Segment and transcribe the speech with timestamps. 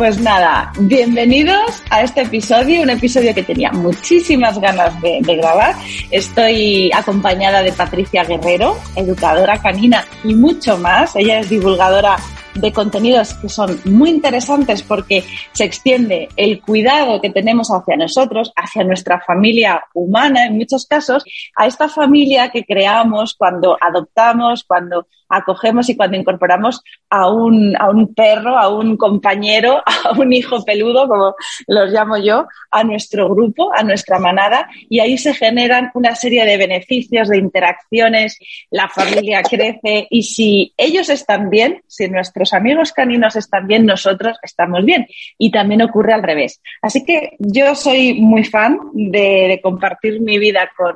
[0.00, 5.74] Pues nada, bienvenidos a este episodio, un episodio que tenía muchísimas ganas de, de, grabar.
[6.10, 11.14] Estoy acompañada de Patricia Guerrero, educadora canina y mucho más.
[11.16, 12.16] Ella es divulgadora
[12.54, 18.52] de contenidos que son muy interesantes porque se extiende el cuidado que tenemos hacia nosotros,
[18.56, 21.24] hacia nuestra familia humana en muchos casos,
[21.56, 27.88] a esta familia que creamos cuando adoptamos, cuando acogemos y cuando incorporamos a un, a
[27.88, 31.34] un perro, a un compañero, a un hijo peludo, como
[31.68, 36.44] los llamo yo, a nuestro grupo, a nuestra manada, y ahí se generan una serie
[36.44, 38.38] de beneficios, de interacciones,
[38.70, 42.08] la familia crece y si ellos están bien, si
[42.40, 45.06] nuestros amigos caninos están bien, nosotros estamos bien.
[45.38, 46.60] Y también ocurre al revés.
[46.80, 50.94] Así que yo soy muy fan de, compartir mi vida con,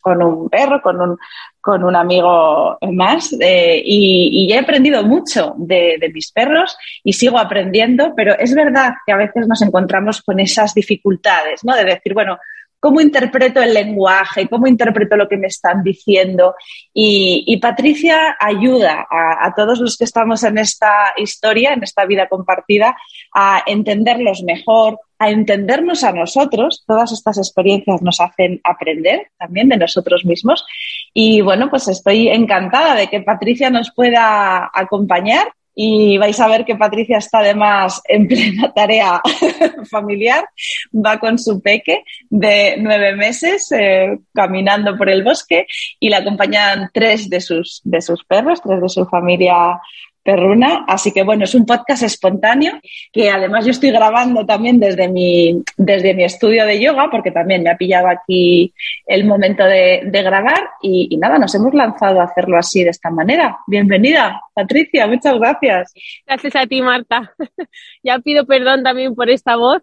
[0.00, 1.18] con un perro, con un,
[1.60, 8.12] con un amigo más eh, y, he aprendido mucho de, mis perros y sigo aprendiendo,
[8.14, 11.74] pero es verdad que a veces nos encontramos con esas dificultades, ¿no?
[11.74, 12.38] De decir, bueno,
[12.82, 14.48] ¿cómo interpreto el lenguaje?
[14.48, 16.56] ¿Cómo interpreto lo que me están diciendo?
[16.92, 22.96] Y, Patricia ayuda a, todos los que estamos en esta historia, en esta vida compartida,
[23.32, 26.82] a entenderlos mejor, a entendernos a nosotros.
[26.84, 30.66] Todas estas experiencias nos hacen aprender también de nosotros mismos.
[31.14, 36.64] Y bueno, pues estoy encantada de que Patricia nos pueda acompañar y vais a ver
[36.64, 39.20] que Patricia está además en plena tarea
[39.90, 40.44] familiar,
[40.92, 45.66] va con su peque de nueve meses eh, caminando por el bosque
[45.98, 49.80] y la acompañan tres de sus, de sus perros, tres de su familia
[50.22, 50.84] Perruna.
[50.86, 52.80] Así que bueno, es un podcast espontáneo
[53.12, 57.62] que además yo estoy grabando también desde mi, desde mi estudio de yoga, porque también
[57.62, 58.72] me ha pillado aquí
[59.06, 63.10] el momento de, de grabar y, nada, nos hemos lanzado a hacerlo así de esta
[63.10, 63.58] manera.
[63.66, 65.92] Bienvenida, Patricia, muchas gracias.
[66.26, 67.32] Gracias a ti, Marta.
[68.02, 69.82] ya pido perdón también por esta voz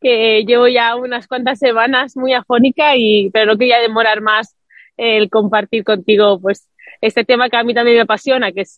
[0.00, 4.56] que llevo ya unas cuantas semanas muy afónica y pero no quería demorar más
[4.96, 6.68] el compartir contigo pues
[7.00, 8.76] este tema que a mí también me apasiona, que es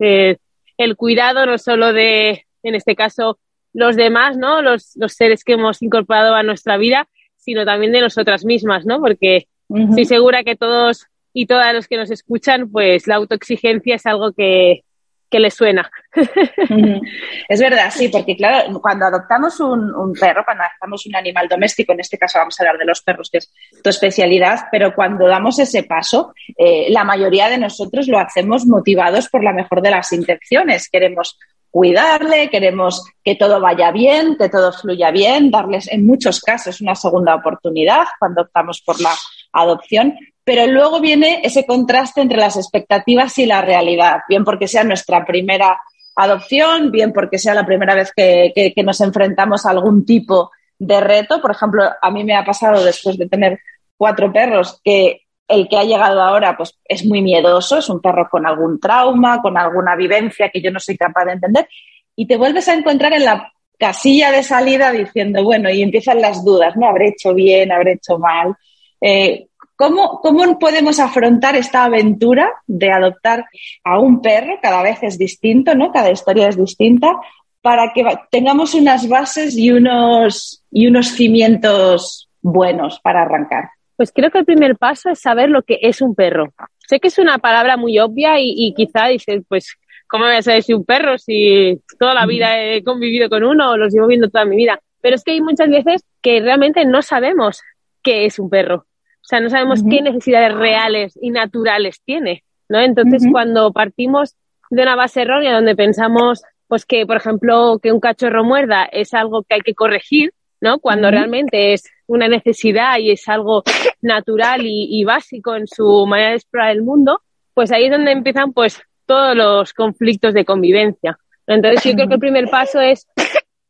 [0.80, 3.38] el cuidado no solo de, en este caso,
[3.74, 4.62] los demás, ¿no?
[4.62, 8.98] Los, los seres que hemos incorporado a nuestra vida, sino también de nosotras mismas, ¿no?
[8.98, 9.88] Porque uh -huh.
[9.90, 14.32] estoy segura que todos y todas los que nos escuchan, pues la autoexigencia es algo
[14.32, 14.82] que,
[15.30, 15.90] que les suena.
[17.48, 21.92] Es verdad, sí, porque claro, cuando adoptamos un, un, perro, cuando adoptamos un animal doméstico,
[21.92, 23.52] en este caso vamos a hablar de los perros, que es
[23.82, 29.28] tu especialidad, pero cuando damos ese paso, eh, la mayoría de nosotros lo hacemos motivados
[29.28, 30.88] por la mejor de las intenciones.
[30.88, 31.38] Queremos
[31.70, 36.94] cuidarle, queremos que todo vaya bien, que todo fluya bien, darles en muchos casos una
[36.94, 39.14] segunda oportunidad cuando optamos por la
[39.52, 44.84] adopción, pero luego viene ese contraste entre las expectativas y la realidad, bien porque sea
[44.84, 45.78] nuestra primera
[46.16, 51.40] adopción, bien porque sea la primera vez que, nos enfrentamos a algún tipo de reto.
[51.40, 53.60] Por ejemplo, a mí me ha pasado después de tener
[53.96, 58.28] cuatro perros que el que ha llegado ahora pues es muy miedoso, es un perro
[58.30, 61.68] con algún trauma, con alguna vivencia que yo no soy capaz de entender
[62.14, 66.44] y te vuelves a encontrar en la casilla de salida diciendo, bueno, y empiezan las
[66.44, 66.86] dudas, ¿no?
[66.86, 67.72] ¿Habré hecho bien?
[67.72, 68.54] ¿Habré hecho mal?
[69.00, 69.46] Eh,
[69.80, 73.46] ¿cómo, ¿Cómo podemos afrontar esta aventura de adoptar
[73.82, 74.58] a un perro?
[74.60, 75.90] Cada vez es distinto, ¿no?
[75.90, 77.18] Cada historia es distinta
[77.62, 83.70] para que tengamos unas bases y unos, y unos cimientos buenos para arrancar.
[83.96, 86.52] Pues creo que el primer paso es saber lo que es un perro.
[86.86, 89.78] Sé que es una palabra muy obvia y, y quizá dices, pues,
[90.08, 93.70] ¿cómo voy a saber si un perro si toda la vida he convivido con uno
[93.70, 94.78] o los llevo viendo toda mi vida?
[95.00, 97.62] Pero es que hay muchas veces que realmente no sabemos
[98.02, 98.84] qué es un perro.
[99.30, 102.80] O sea, no sabemos qué necesidades reales y naturales tiene, ¿no?
[102.80, 104.34] Entonces, cuando partimos
[104.70, 109.14] de una base errónea donde pensamos, pues que, por ejemplo, que un cachorro muerda es
[109.14, 110.80] algo que hay que corregir, ¿no?
[110.80, 113.62] Cuando realmente es una necesidad y es algo
[114.02, 117.22] natural y, básico en su manera de explorar el mundo,
[117.54, 121.20] pues ahí es donde empiezan, pues, todos los conflictos de convivencia.
[121.46, 123.06] Entonces, yo creo que el primer paso es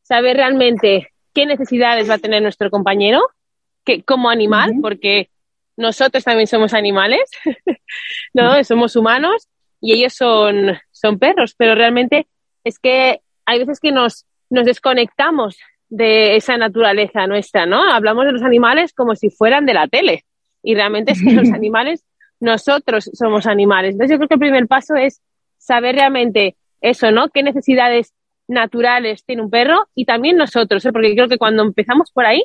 [0.00, 3.20] saber realmente qué necesidades va a tener nuestro compañero,
[3.84, 5.28] que, como animal, porque
[5.80, 7.30] nosotros también somos animales,
[8.34, 8.62] ¿no?
[8.64, 9.48] Somos humanos
[9.80, 12.28] y ellos son, son perros, pero realmente
[12.64, 17.82] es que hay veces que nos, nos desconectamos de esa naturaleza nuestra, ¿no?
[17.82, 20.24] Hablamos de los animales como si fueran de la tele
[20.62, 22.04] y realmente es que los animales,
[22.38, 23.94] nosotros somos animales.
[23.94, 25.22] Entonces yo creo que el primer paso es
[25.56, 27.30] saber realmente eso, ¿no?
[27.30, 28.12] ¿Qué necesidades
[28.48, 30.92] naturales tiene un perro y también nosotros, ¿eh?
[30.92, 32.44] porque creo que cuando empezamos por ahí,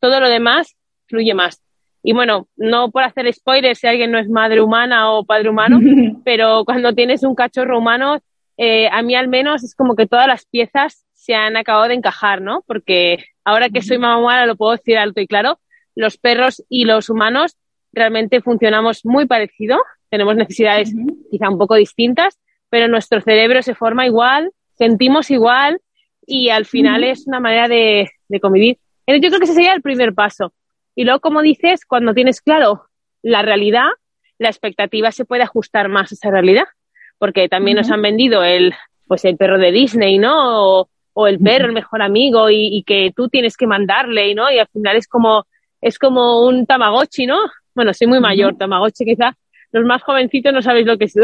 [0.00, 0.74] todo lo demás
[1.06, 1.62] fluye más.
[2.02, 5.80] Y bueno, no por hacer spoilers si alguien no es madre humana o padre humano,
[6.24, 8.18] pero cuando tienes un cachorro humano,
[8.56, 11.94] eh, a mí al menos es como que todas las piezas se han acabado de
[11.94, 12.64] encajar, ¿no?
[12.66, 15.60] Porque ahora que soy mamá humana lo puedo decir alto y claro,
[15.94, 17.56] los perros y los humanos
[17.92, 19.78] realmente funcionamos muy parecido,
[20.10, 20.92] tenemos necesidades
[21.30, 22.38] quizá un poco distintas,
[22.68, 25.80] pero nuestro cerebro se forma igual, sentimos igual
[26.26, 28.78] y al final es una manera de, de convivir.
[29.06, 30.52] Yo creo que ese sería el primer paso.
[30.94, 32.86] Y luego, como dices, cuando tienes claro
[33.22, 33.88] la realidad,
[34.38, 36.64] la expectativa se puede ajustar más a esa realidad.
[37.18, 38.74] Porque también nos han vendido el,
[39.06, 40.86] pues el perro de Disney, ¿no?
[41.14, 44.50] O, el perro, el mejor amigo, y, que tú tienes que mandarle, ¿no?
[44.50, 45.46] Y al final es como,
[45.80, 47.38] es como un Tamagotchi, ¿no?
[47.74, 49.36] Bueno, soy muy mayor, Tamagotchi quizá.
[49.70, 51.14] Los más jovencitos no sabéis lo que es.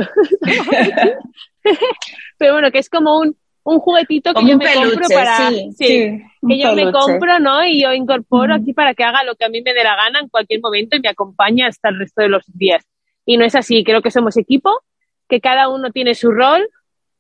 [2.39, 6.59] Pero bueno, que es como un, un juguetito que yo me compro para sí, que
[6.59, 9.61] yo me compro no y yo incorporo aquí para que haga lo que a mí
[9.63, 12.45] me dé la gana en cualquier momento y me acompañe hasta el resto de los
[12.47, 12.85] días.
[13.27, 14.71] Y no es así creo que somos equipo
[15.29, 16.69] que cada uno tiene su rol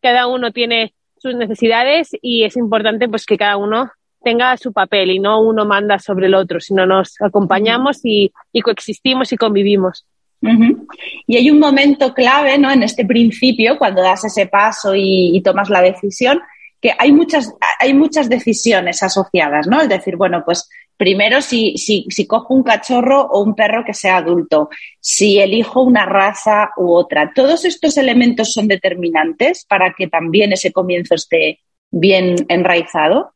[0.00, 3.90] cada uno tiene sus necesidades y es importante pues que cada uno
[4.23, 8.62] tenga su papel y no uno manda sobre el otro sino nos acompañamos y, y
[8.62, 10.06] coexistimos y convivimos
[10.40, 12.70] y hay un momento clave, ¿no?
[12.70, 16.40] En este principio, cuando das ese paso y, tomas la decisión,
[16.81, 19.81] que hay muchas, hay muchas decisiones asociadas, ¿no?
[19.81, 24.19] Es decir, bueno, pues primero si, si, cojo un cachorro o un perro que sea
[24.19, 24.69] adulto,
[25.00, 30.73] si elijo una raza u otra, todos estos elementos son determinantes para que también ese
[30.73, 33.32] comienzo esté bien enraizado.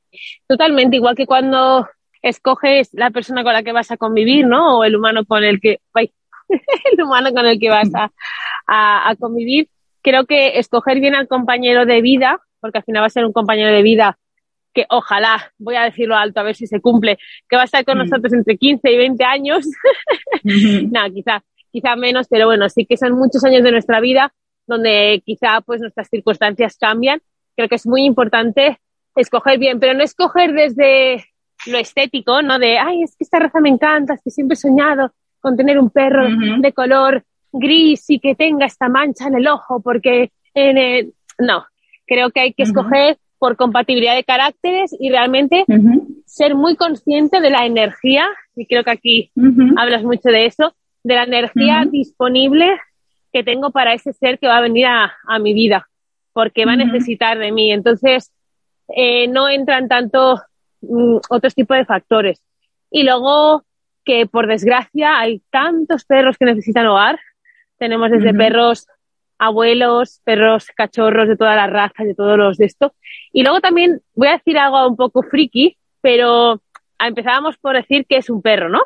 [0.46, 1.88] Totalmente, igual que cuando
[2.20, 4.78] escoges la persona con la que vas a convivir, ¿no?
[4.78, 5.80] O el humano con el que,
[6.92, 7.88] el humano con el que vas
[8.66, 9.68] a, convivir.
[10.02, 13.32] Creo que escoger bien al compañero de vida, porque al final va a ser un
[13.32, 14.18] compañero de vida
[14.74, 17.18] que ojalá, voy a decirlo alto a ver si se cumple,
[17.48, 18.02] que va a estar con mm.
[18.02, 19.66] nosotros entre 15 y 20 años.
[20.44, 24.32] no, quizá, quizá menos, pero bueno, sí que son muchos años de nuestra vida
[24.66, 27.20] donde quizá pues nuestras circunstancias cambian.
[27.56, 28.80] Creo que es muy importante
[29.14, 31.26] escoger bien, pero no escoger desde
[31.66, 32.58] lo estético, ¿no?
[32.58, 35.12] De, ay, es que esta raza me encanta, es que siempre he soñado
[35.42, 36.26] con tener un perro
[36.58, 37.22] de color
[37.52, 41.66] gris y que tenga esta mancha en el ojo, porque en no,
[42.06, 45.64] creo que hay que escoger por compatibilidad de caracteres y realmente
[46.26, 48.26] ser muy consciente de la energía,
[48.56, 49.32] y creo que aquí
[49.76, 52.78] hablas mucho de eso, de la energía disponible
[53.32, 55.88] que tengo para ese ser que va a venir a, mi vida,
[56.32, 57.72] porque va a necesitar de mí.
[57.72, 58.30] Entonces,
[58.94, 60.40] eh, no entran tanto
[60.82, 62.42] mm, otros tipos de factores.
[62.90, 63.64] Y luego,
[64.04, 67.18] que por desgracia hay tantos perros que necesitan hogar.
[67.78, 68.86] Tenemos desde perros
[69.38, 72.94] abuelos, perros cachorros de todas las razas, de todos los de esto.
[73.32, 76.62] Y luego también voy a decir algo un poco friki, pero
[76.98, 78.82] empezábamos por decir que es un perro, ¿no?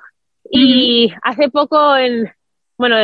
[0.51, 2.31] Y hace poco, en,
[2.79, 2.97] bueno,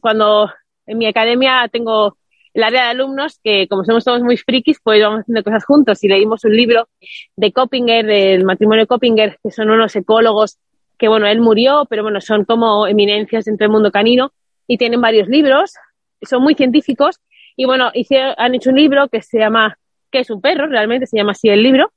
[0.00, 0.50] cuando
[0.86, 2.16] en mi academia tengo
[2.54, 6.02] el área de alumnos que como somos todos muy frikis, pues vamos haciendo cosas juntos
[6.02, 6.88] y leímos un libro
[7.36, 10.58] de Coppinger, del matrimonio Coppinger, que son unos ecólogos
[10.98, 14.32] que bueno, él murió, pero bueno, son como eminencias dentro del mundo canino
[14.66, 15.74] y tienen varios libros,
[16.22, 17.20] son muy científicos
[17.56, 17.90] y bueno,
[18.36, 19.78] han hecho un libro que se llama
[20.10, 20.66] ¿Qué es un perro?
[20.66, 21.90] Realmente se llama así el libro.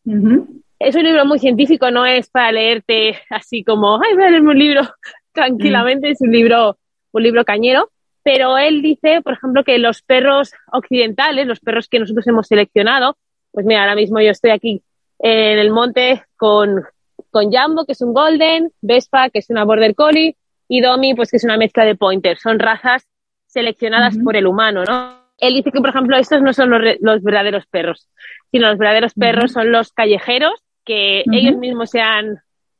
[0.79, 4.51] Es un libro muy científico, no es para leerte así como, ay, voy a leerme
[4.51, 4.81] un libro
[5.33, 6.77] tranquilamente, es un libro,
[7.11, 7.89] un libro cañero.
[8.23, 13.17] Pero él dice, por ejemplo, que los perros occidentales, los perros que nosotros hemos seleccionado,
[13.51, 14.83] pues mira, ahora mismo yo estoy aquí
[15.19, 16.83] en el monte con
[17.31, 20.35] con Jumbo, que es un Golden, Vespa, que es una Border Collie,
[20.67, 22.37] y Domi, pues que es una mezcla de Pointer.
[22.37, 23.07] Son razas
[23.47, 25.19] seleccionadas por el humano, ¿no?
[25.37, 28.07] Él dice que, por ejemplo, estos no son los, verdaderos perros,
[28.51, 30.53] sino los verdaderos perros son los callejeros,
[30.85, 32.39] que ellos mismos se han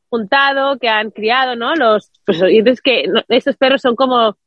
[0.10, 1.75] juntado, que han criado, ¿no?
[1.75, 4.38] Los, pues, y entonces que estos perros son como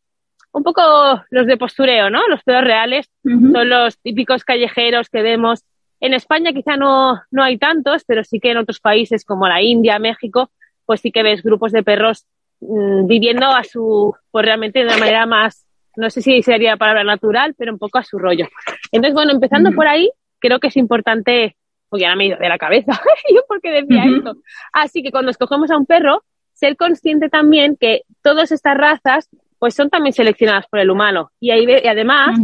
[0.53, 0.83] un poco
[1.31, 2.27] los de postureo, ¿no?
[2.29, 5.65] Los perros reales son los típicos callejeros que vemos.
[6.03, 9.63] En España quizá no, no hay tantos, pero sí que en otros países como la
[9.63, 10.51] India, México,
[10.85, 12.27] pues sí que ves grupos de perros
[12.61, 15.65] mm, viviendo a su, pues realmente de una manera más,
[15.97, 18.49] no sé si sería palabra natural, pero un poco a su rollo.
[18.91, 21.57] Entonces, bueno, empezando por ahí, creo que es importante,
[21.89, 23.01] porque ya me he ido de la cabeza,
[23.33, 24.35] yo porque decía esto.
[24.73, 29.29] Así que cuando escogemos a un perro, ser consciente también que todas estas razas
[29.61, 31.31] pues son también seleccionadas por el humano.
[31.39, 32.37] Y, ahí, y además,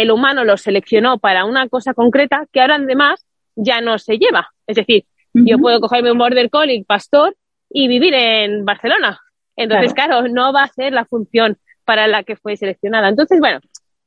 [0.00, 4.48] el humano los seleccionó para una cosa concreta que ahora además ya no se lleva.
[4.66, 7.36] Es decir, yo puedo cogerme un Border Collie pastor
[7.68, 9.20] y vivir en Barcelona.
[9.54, 10.28] Entonces, claro.
[10.28, 13.10] no va a ser la función para la que fue seleccionada.
[13.10, 13.60] Entonces, bueno,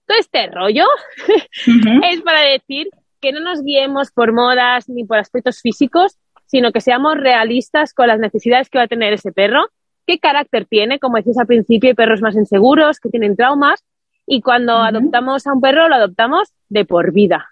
[0.07, 0.85] todo este rollo
[2.09, 2.89] es para decir
[3.21, 8.07] que no nos guiemos por modas ni por aspectos físicos, sino que seamos realistas con
[8.07, 9.67] las necesidades que va a tener ese perro,
[10.07, 13.83] qué carácter tiene, como decías al principio, hay perros más inseguros, que tienen traumas,
[14.27, 17.49] y cuando adoptamos a un perro lo adoptamos de por vida.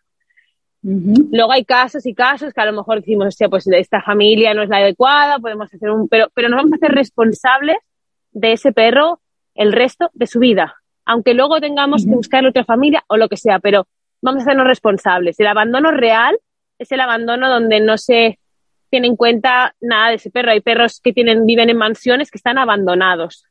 [0.82, 4.63] Luego hay casos y casos que a lo mejor decimos, sea, pues esta familia no
[4.63, 7.77] es la adecuada, podemos hacer un, pero, pero nos vamos a hacer responsables
[8.32, 9.22] de ese perro
[9.56, 10.75] el resto de su vida,
[11.06, 13.88] aunque luego tengamos que buscar otra familia o lo que sea, pero
[14.22, 15.39] vamos a hacernos responsables.
[15.39, 16.38] El abandono real
[16.80, 18.39] es el abandono donde no se
[18.89, 20.51] tiene en cuenta nada de ese perro.
[20.51, 23.46] Hay perros que tienen, viven en mansiones que están abandonados.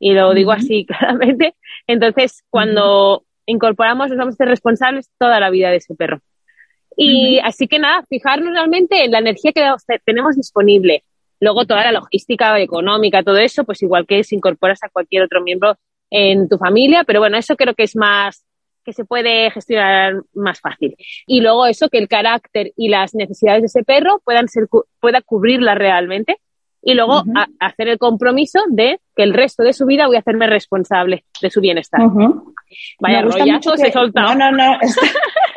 [0.00, 1.54] Y lo digo así claramente.
[1.86, 6.20] Entonces, cuando incorporamos, nos vamos a ser responsables toda la vida de ese perro.
[6.96, 9.64] Y así que nada, fijarnos realmente en la energía que
[10.04, 11.04] tenemos disponible.
[11.38, 15.40] Luego toda la logística económica, todo eso, pues igual que si incorporas a cualquier otro
[15.40, 15.76] miembro
[16.10, 18.44] en tu familia, pero bueno, eso creo que es más
[18.84, 20.96] que se puede gestionar más fácil.
[21.26, 24.66] Y luego eso, que el carácter y las necesidades de ese perro puedan ser,
[25.00, 26.38] pueda cubrirlas realmente.
[26.82, 27.22] Y luego
[27.58, 31.50] hacer el compromiso de que el resto de su vida voy a hacerme responsable de
[31.50, 32.00] su bienestar.
[33.00, 34.22] Vaya rollazo se solta.
[34.22, 34.78] No, no, no.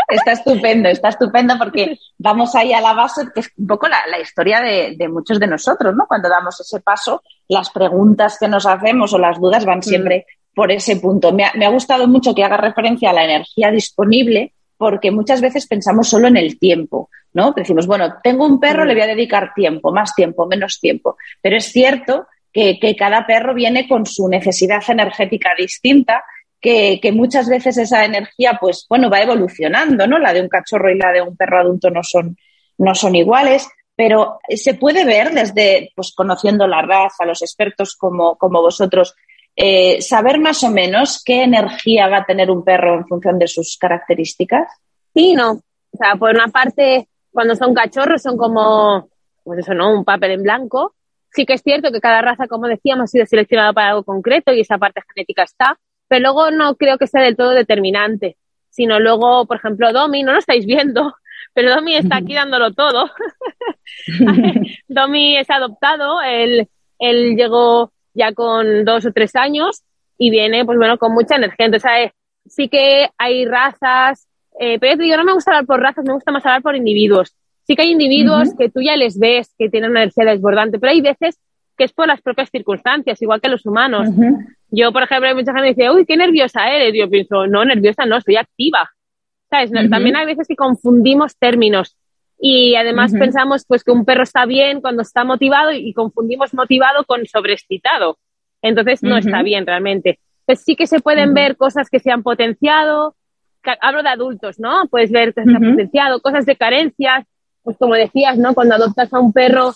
[0.10, 4.20] Está, estupendo, está estupendo porque vamos ahí a la base, que es un poco la,
[4.20, 6.06] historia de, de, muchos de nosotros, ¿no?
[6.08, 9.84] Cuando damos ese paso, las preguntas que nos hacemos o las dudas van mm.
[9.84, 11.32] siempre por ese punto.
[11.34, 14.54] Me ha, gustado mucho que haga referencia a la energía disponible
[14.84, 17.54] porque muchas veces pensamos solo en el tiempo, ¿no?
[17.54, 21.16] Decimos, bueno, tengo un perro, le voy a dedicar tiempo, más tiempo, menos tiempo.
[21.42, 26.22] Pero es cierto que, cada perro viene con su necesidad energética distinta,
[26.60, 30.20] que, muchas veces esa energía, pues, bueno, va evolucionando, ¿no?
[30.20, 32.36] La de un cachorro y la de un perro adulto no son,
[32.78, 38.36] no son iguales, pero se puede ver desde, pues, conociendo la raza, los expertos como,
[38.36, 39.16] como vosotros,
[39.56, 43.48] eh, saber más o menos qué energía va a tener un perro en función de
[43.48, 44.68] sus características?
[45.14, 45.52] Sí, no.
[45.52, 49.10] O sea, por una parte, cuando son cachorros son como,
[49.44, 49.94] pues eso, ¿no?
[49.94, 50.96] Un papel en blanco.
[51.32, 54.52] Sí que es cierto que cada raza, como decíamos, ha sido seleccionada para algo concreto
[54.54, 58.38] y esa parte genética está, pero luego no creo que sea del todo determinante,
[58.70, 61.14] sino luego, por ejemplo, Domi, no lo estáis viendo,
[61.54, 63.10] pero Domi está aquí dándolo todo.
[64.88, 66.68] Domi es adoptado, él,
[67.00, 69.84] él llegó ya con dos o tres años
[70.18, 71.66] y viene, pues bueno, con mucha energía.
[71.66, 72.12] Entonces,
[72.46, 74.28] sí que hay razas,
[74.60, 76.62] eh, pero yo te digo, no me gusta hablar por razas, me gusta más hablar
[76.62, 77.36] por individuos.
[77.66, 80.92] Sí que hay individuos que tú ya les ves que tienen una energía desbordante, pero
[80.92, 81.40] hay veces
[81.78, 84.10] que es por las propias circunstancias, igual que los humanos.
[84.70, 86.94] Yo, por ejemplo, hay mucha gente que dice, uy, qué nerviosa eres.
[86.94, 88.92] Yo pienso, no, nerviosa no, estoy activa.
[89.50, 89.72] ¿Sabes?
[89.90, 91.96] También hay veces que confundimos términos.
[92.46, 97.06] Y además pensamos pues que un perro está bien cuando está motivado y confundimos motivado
[97.06, 98.18] con sobreexcitado.
[98.62, 100.20] Entonces no está bien realmente.
[100.46, 103.16] Pues sí que se pueden ver cosas que se han potenciado.
[103.80, 104.90] Hablo de adultos, ¿no?
[104.92, 107.26] Puedes ver que se han potenciado, cosas de carencias.
[107.62, 108.54] Pues como decías, ¿no?
[108.54, 109.72] Cuando adoptas a un perro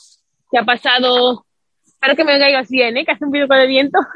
[0.52, 1.46] que ha pasado.
[1.86, 3.06] Espero que me caiga bien, ¿eh?
[3.06, 4.00] Que hace un poco de viento.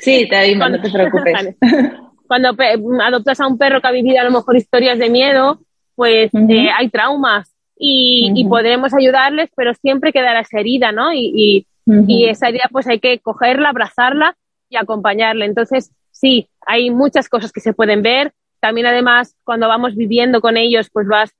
[0.00, 1.56] Sí, te digo, no te preocupes.
[2.26, 2.56] Cuando
[3.02, 5.60] adoptas a un perro que ha vivido a lo mejor historias de miedo,
[5.94, 11.12] pues eh, hay traumas y, podremos ayudarles, pero siempre quedará esa herida, ¿no?
[11.12, 14.36] Y, esa herida pues hay que cogerla, abrazarla
[14.68, 15.44] y acompañarla.
[15.44, 18.32] Entonces, sí, hay muchas cosas que se pueden ver.
[18.58, 21.30] También además, cuando vamos viviendo con ellos, pues vas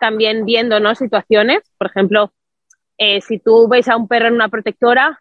[0.00, 0.96] también viendo, ¿no?
[0.96, 1.62] Situaciones.
[1.78, 2.32] Por ejemplo,
[2.98, 5.20] eh, si tú ves a un perro en una protectora,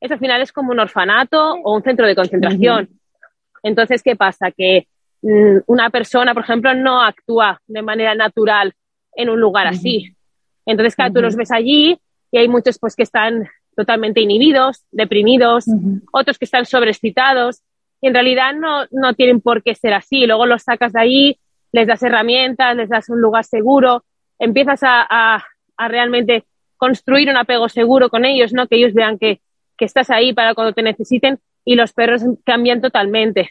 [0.00, 2.88] eso al final es como un orfanato o un centro de concentración.
[3.62, 4.50] Entonces, ¿qué pasa?
[4.50, 4.86] Que
[5.22, 8.74] mm, una persona, por ejemplo, no actúa de manera natural
[9.18, 10.14] en un lugar así.
[10.64, 11.98] Entonces, claro, tú los ves allí
[12.30, 15.66] y hay muchos pues que están totalmente inhibidos, deprimidos,
[16.12, 17.62] otros que están sobreexcitados
[18.00, 20.26] y en realidad no, no tienen por qué ser así.
[20.26, 21.38] Luego los sacas de ahí,
[21.72, 24.04] les das herramientas, les das un lugar seguro,
[24.38, 25.06] empiezas a,
[25.76, 26.44] a, realmente
[26.76, 28.68] construir un apego seguro con ellos, ¿no?
[28.68, 29.40] Que ellos vean que,
[29.76, 33.50] que estás ahí para cuando te necesiten y los perros cambian totalmente.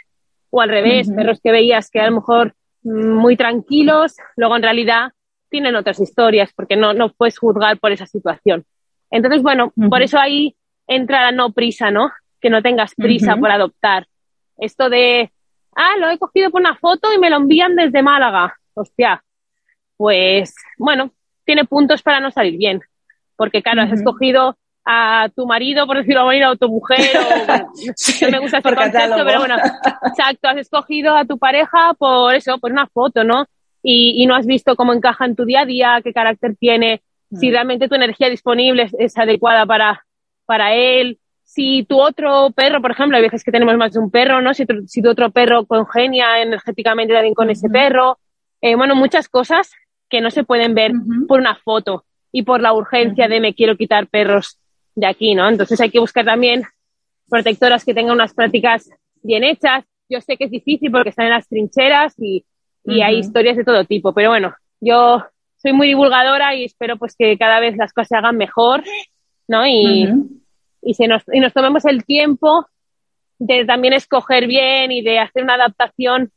[0.50, 4.64] O al revés, perros que veías que a lo mejor mm, muy tranquilos, luego en
[4.64, 5.12] realidad
[5.50, 8.66] tienen otras historias porque no, no puedes juzgar por esa situación.
[9.10, 10.56] Entonces, bueno, por eso ahí
[10.88, 12.12] entra la no prisa, ¿no?
[12.42, 14.08] Que no tengas prisa por adoptar.
[14.58, 15.32] Esto de,
[15.76, 18.56] ah, lo he cogido por una foto y me lo envían desde Málaga.
[18.74, 19.24] Hostia,
[19.96, 21.12] pues bueno,
[21.46, 22.82] tiene puntos para no salir bien.
[23.36, 24.58] Porque, claro, has escogido
[24.90, 29.26] a tu marido, por decirlo marido, o tu mujer, o no me gusta ese concepto,
[29.26, 29.56] pero bueno,
[30.06, 33.46] exacto, has escogido a tu pareja por eso, por una foto, ¿no?
[33.90, 37.02] Y, y, no has visto cómo encaja en tu día a día, qué carácter tiene,
[37.32, 40.06] si realmente tu energía disponible es, adecuada para,
[40.46, 44.12] para él, si tu otro perro, por ejemplo, hay veces que tenemos más de un
[44.12, 44.54] perro, ¿no?
[44.54, 48.20] Si tu, si tu otro perro congenia energéticamente también con ese perro,
[48.62, 49.72] eh, bueno, muchas cosas
[50.10, 50.92] que no se pueden ver
[51.28, 54.60] por una foto y por la urgencia de me quiero quitar perros
[54.96, 55.48] de aquí, ¿no?
[55.48, 56.64] Entonces hay que buscar también
[57.30, 58.90] protectoras que tengan unas prácticas
[59.22, 59.86] bien hechas.
[60.10, 62.46] Yo sé que es difícil porque están en las trincheras y,
[62.88, 65.24] y hay historias de todo tipo, pero bueno, yo
[65.58, 68.84] soy muy divulgadora y espero pues que cada vez las cosas se hagan mejor,
[69.48, 69.68] ¿no?
[69.68, 70.08] Y,
[70.82, 72.66] y, se nos, y nos tomemos el tiempo
[73.40, 76.32] de también escoger bien y de hacer una adaptación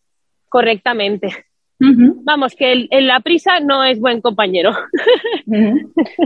[0.49, 1.47] correctamente.
[1.83, 4.73] Vamos, que el, la prisa no es buen compañero.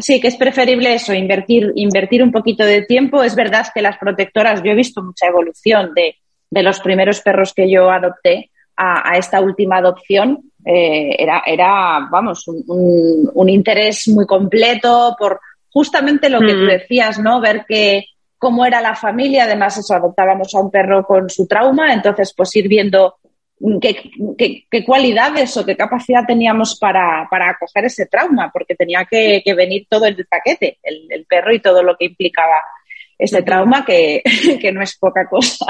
[0.01, 3.23] Sí, que es preferible eso, invertir, invertir un poquito de tiempo.
[3.23, 6.17] Es verdad que las protectoras, yo he visto mucha evolución de,
[6.51, 12.09] de los primeros perros que yo adopté a, a esta última adopción eh, era, era,
[12.11, 15.41] vamos, un, un, interés muy completo por
[15.71, 17.41] justamente lo que tú decías, ¿no?
[17.41, 18.07] Ver que
[18.39, 22.55] cómo era la familia, además eso, adoptábamos a un perro con su trauma, entonces pues
[22.57, 23.17] ir viendo
[23.81, 29.05] qué, qué, qué cualidades o qué capacidad teníamos para, para acoger ese trauma, porque tenía
[29.05, 32.57] que, que venir todo el paquete, el, el, perro y todo lo que implicaba
[33.19, 34.23] ese trauma, que,
[34.61, 35.67] que no es poca cosa.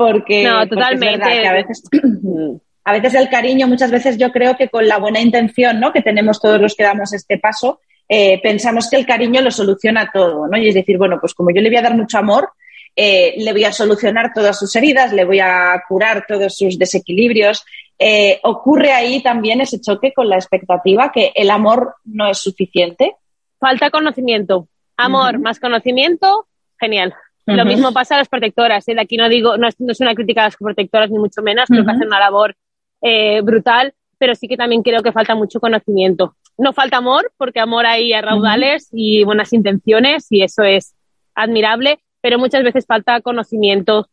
[0.00, 1.18] Porque, no, totalmente.
[1.18, 1.82] Porque es que a veces
[2.84, 5.92] a veces el cariño, muchas veces yo creo que con la buena intención ¿no?
[5.92, 10.10] que tenemos todos los que damos este paso, eh, pensamos que el cariño lo soluciona
[10.10, 10.56] todo, ¿no?
[10.56, 12.48] Y es decir, bueno, pues como yo le voy a dar mucho amor,
[12.96, 17.62] eh, le voy a solucionar todas sus heridas, le voy a curar todos sus desequilibrios.
[17.98, 23.16] Eh, ocurre ahí también ese choque con la expectativa que el amor no es suficiente.
[23.58, 24.66] Falta conocimiento.
[24.96, 26.46] Amor más conocimiento,
[26.78, 27.14] genial.
[27.56, 28.86] Lo mismo pasa a las protectoras.
[28.88, 28.94] ¿eh?
[28.94, 31.42] De aquí no digo, no es, no es, una crítica a las protectoras ni mucho
[31.42, 32.56] menos, creo que hacen una labor
[33.02, 36.36] eh, brutal, pero sí que también creo que falta mucho conocimiento.
[36.58, 40.94] No falta amor, porque amor hay a raudales y buenas intenciones y eso es
[41.34, 44.08] admirable, pero muchas veces falta conocimiento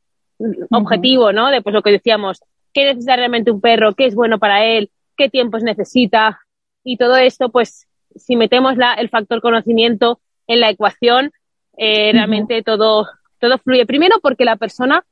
[0.71, 1.49] objetivo, ¿no?
[1.49, 2.41] De pues lo que decíamos,
[2.73, 6.39] qué necesita realmente un perro, qué es bueno para él, qué tiempos necesita
[6.83, 11.31] y todo esto, pues si metemos la, el factor conocimiento en la ecuación,
[11.77, 13.07] eh, realmente todo,
[13.39, 13.85] todo fluye.
[13.85, 15.03] Primero porque la persona,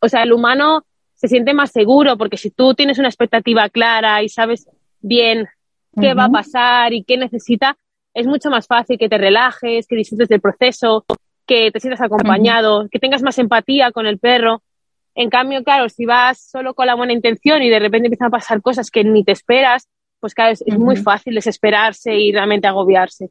[0.00, 4.22] o sea, el humano se siente más seguro, porque si tú tienes una expectativa clara
[4.22, 4.68] y sabes
[5.00, 5.46] bien
[6.00, 7.76] qué va a pasar y qué necesita,
[8.14, 11.04] es mucho más fácil que te relajes, que disfrutes del proceso,
[11.46, 14.62] que te sientas acompañado, que tengas más empatía con el perro.
[15.14, 18.30] En cambio, claro, si vas solo con la buena intención y de repente empiezan a
[18.30, 22.66] pasar cosas que ni te esperas, pues claro, es, es muy fácil desesperarse y realmente
[22.66, 23.30] agobiarse.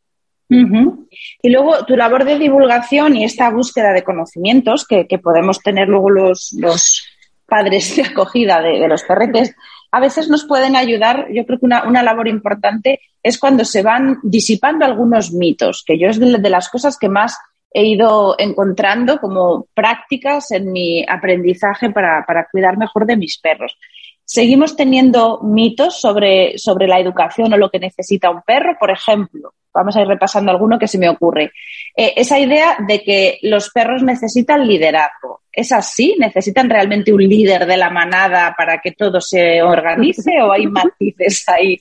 [1.41, 6.09] Y luego tu labor de divulgación y esta búsqueda de conocimientos que, podemos tener luego
[6.09, 7.07] los,
[7.45, 9.55] padres de acogida de, los perretes,
[9.91, 11.27] a veces nos pueden ayudar.
[11.33, 16.07] Yo creo que una, labor importante es cuando se van disipando algunos mitos, que yo
[16.09, 17.37] es de, de las cosas que más
[17.73, 23.77] he ido encontrando como prácticas en mi aprendizaje para, para cuidar mejor de mis perros.
[24.25, 28.77] Seguimos teniendo mitos sobre, sobre la educación o lo que necesita un perro.
[28.79, 31.51] Por ejemplo, vamos a ir repasando alguno que se me ocurre.
[31.95, 35.41] Eh, esa idea de que los perros necesitan liderazgo.
[35.51, 36.15] ¿Es así?
[36.17, 41.47] ¿Necesitan realmente un líder de la manada para que todo se organice o hay matices
[41.49, 41.79] ahí?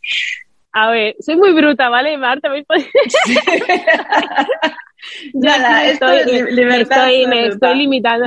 [0.73, 2.49] A ver, soy muy bruta, ¿vale, Marta?
[2.49, 2.65] ¿Me
[5.35, 8.27] Nada, estoy, estoy, libertad, me estoy, me estoy limitando.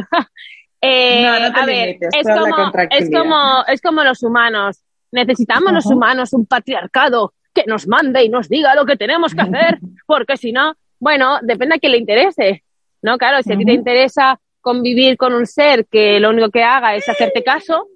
[0.81, 4.83] Eh, no, no te a ver, limites, es como, es, como, es como los humanos.
[5.11, 9.41] Necesitamos los humanos un patriarcado que nos mande y nos diga lo que tenemos que
[9.41, 12.63] hacer, porque si no, bueno, depende a quién le interese,
[13.01, 13.17] ¿no?
[13.17, 16.95] Claro, si a ti te interesa convivir con un ser que lo único que haga
[16.95, 17.87] es hacerte caso,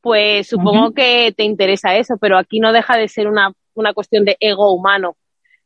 [0.00, 4.24] pues supongo que te interesa eso, pero aquí no deja de ser una, una cuestión
[4.24, 5.16] de ego humano.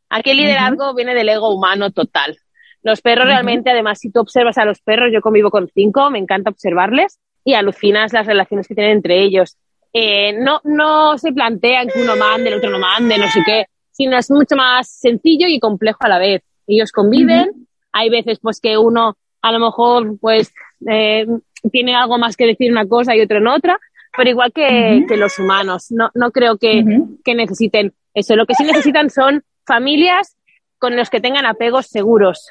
[0.08, 2.36] Aquí el liderazgo viene del ego humano total.
[2.82, 6.18] Los perros realmente, además, si tú observas a los perros, yo convivo con cinco, me
[6.18, 9.56] encanta observarles y alucinas las relaciones que tienen entre ellos.
[9.92, 13.66] Eh, no, no se plantean que uno mande, el otro no mande, no sé qué.
[13.90, 16.42] sino es mucho más sencillo y complejo a la vez.
[16.66, 20.52] Ellos conviven, hay veces pues que uno a lo mejor pues
[20.88, 21.26] eh,
[21.72, 23.78] tiene algo más que decir una cosa y otro en otra,
[24.16, 26.84] pero igual que, que los humanos, no, no creo que,
[27.24, 28.36] que necesiten eso.
[28.36, 30.36] Lo que sí necesitan son familias
[30.78, 32.48] con los que tengan apegos seguros.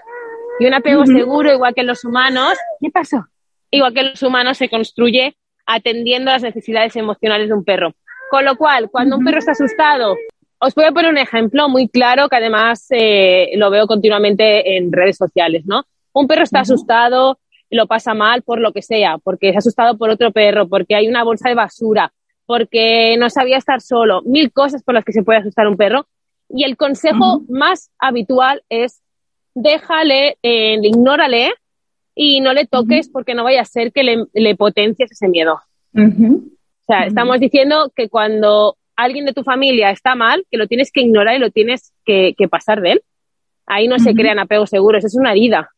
[0.59, 3.25] Y un apego seguro, igual que los humanos, ¿qué pasó?
[3.71, 5.37] Igual que los humanos se construye
[5.69, 7.93] atendiendo las necesidades emocionales de un perro.
[8.31, 10.17] Con lo cual, cuando un perro está asustado,
[10.59, 14.91] os voy a poner un ejemplo muy claro que además eh, lo veo continuamente en
[14.91, 15.83] redes sociales, ¿no?
[16.11, 20.09] Un perro está asustado, lo pasa mal por lo que sea, porque ha asustado por
[20.09, 22.11] otro perro, porque hay una bolsa de basura,
[22.45, 26.07] porque no sabía estar solo, mil cosas por las que se puede asustar un perro.
[26.49, 29.01] Y el consejo más habitual es
[29.53, 31.53] déjale, eh, ignórale
[32.21, 35.61] y no le toques porque no vaya a ser que le, le potencies ese miedo.
[35.95, 40.91] O sea, estamos diciendo que cuando alguien de tu familia está mal, que lo tienes
[40.91, 43.01] que ignorar y lo tienes que, pasar de él.
[43.65, 45.69] Ahí no se crean apegos seguros, es una herida.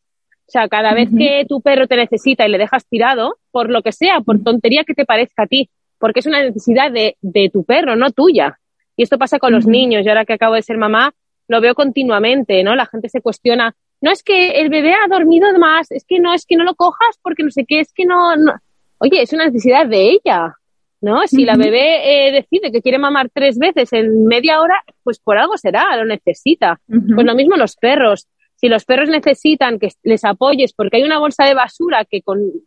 [0.48, 3.82] O sea, cada vez que tu perro te necesita y le dejas tirado, por lo
[3.82, 7.50] que sea, por tontería que te parezca a ti, porque es una necesidad de, de
[7.50, 8.58] tu perro, no tuya.
[8.96, 10.04] Y esto pasa con los niños.
[10.04, 11.14] Yo ahora que acabo de ser mamá,
[11.46, 12.74] lo veo continuamente, ¿no?
[12.74, 16.34] La gente se cuestiona, no es que el bebé ha dormido más, es que no,
[16.34, 18.52] es que no lo cojas porque no sé qué, es que no, no.
[18.98, 20.56] Oye, es una necesidad de ella,
[21.00, 21.26] ¿no?
[21.26, 25.38] Si la bebé eh, decide que quiere mamar tres veces en media hora, pues por
[25.38, 26.80] algo será, lo necesita.
[26.86, 28.28] Pues lo mismo los perros.
[28.56, 32.22] Si los perros necesitan que les apoyes porque hay una bolsa de basura que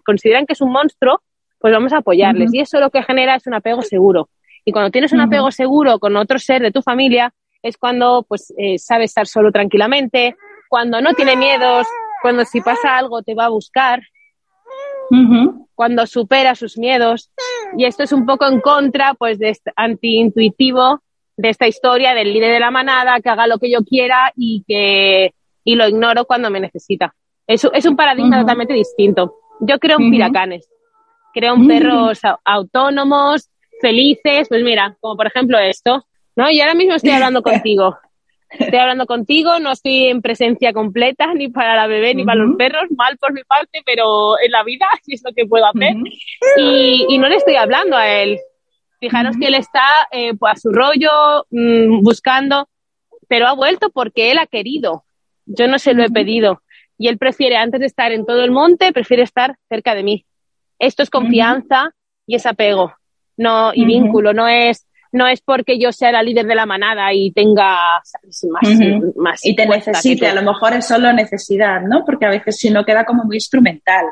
[0.06, 1.22] consideran que es un monstruo,
[1.60, 2.54] pues vamos a apoyarles.
[2.54, 4.30] Y eso lo que genera es un apego seguro.
[4.64, 8.54] Y cuando tienes un apego seguro con otro ser de tu familia, es cuando pues
[8.58, 10.36] eh, sabe estar solo tranquilamente,
[10.76, 11.88] cuando no tiene miedos,
[12.22, 14.02] cuando si pasa algo te va a buscar,
[15.74, 17.32] cuando supera sus miedos.
[17.78, 21.02] Y esto es un poco en contra, pues, de este antiintuitivo
[21.38, 24.66] de esta historia del líder de la manada, que haga lo que yo quiera y
[24.68, 25.34] que
[25.64, 27.16] y lo ignoro cuando me necesita.
[27.48, 29.36] Es, es un paradigma totalmente distinto.
[29.62, 30.70] Yo creo en piracanes,
[31.34, 36.50] creo en perros autónomos, felices, pues mira, como por ejemplo esto, ¿no?
[36.50, 37.98] Y ahora mismo estoy hablando contigo.
[38.60, 42.56] Estoy hablando contigo, no estoy en presencia completa ni para la bebé ni para los
[42.56, 45.96] perros, mal por mi parte, pero en la vida es lo que puedo hacer.
[46.58, 48.40] y, no le estoy hablando a él.
[49.00, 52.70] Fijaros que él está eh, pues, a su rollo, mm, buscando,
[53.28, 55.04] pero ha vuelto porque él ha querido.
[55.46, 56.62] Yo no se lo he pedido.
[56.98, 60.26] Y él prefiere, antes de estar en todo el monte, prefiere estar cerca de mí.
[60.80, 61.92] Esto es confianza
[62.26, 62.94] y es apego
[63.38, 67.14] no, y vínculo, no es no es porque yo sea la líder de la manada
[67.14, 67.78] y tenga
[69.16, 72.04] más, y te necesite, a lo mejor es solo necesidad, ¿no?
[72.06, 74.06] Porque a veces si no queda como muy instrumental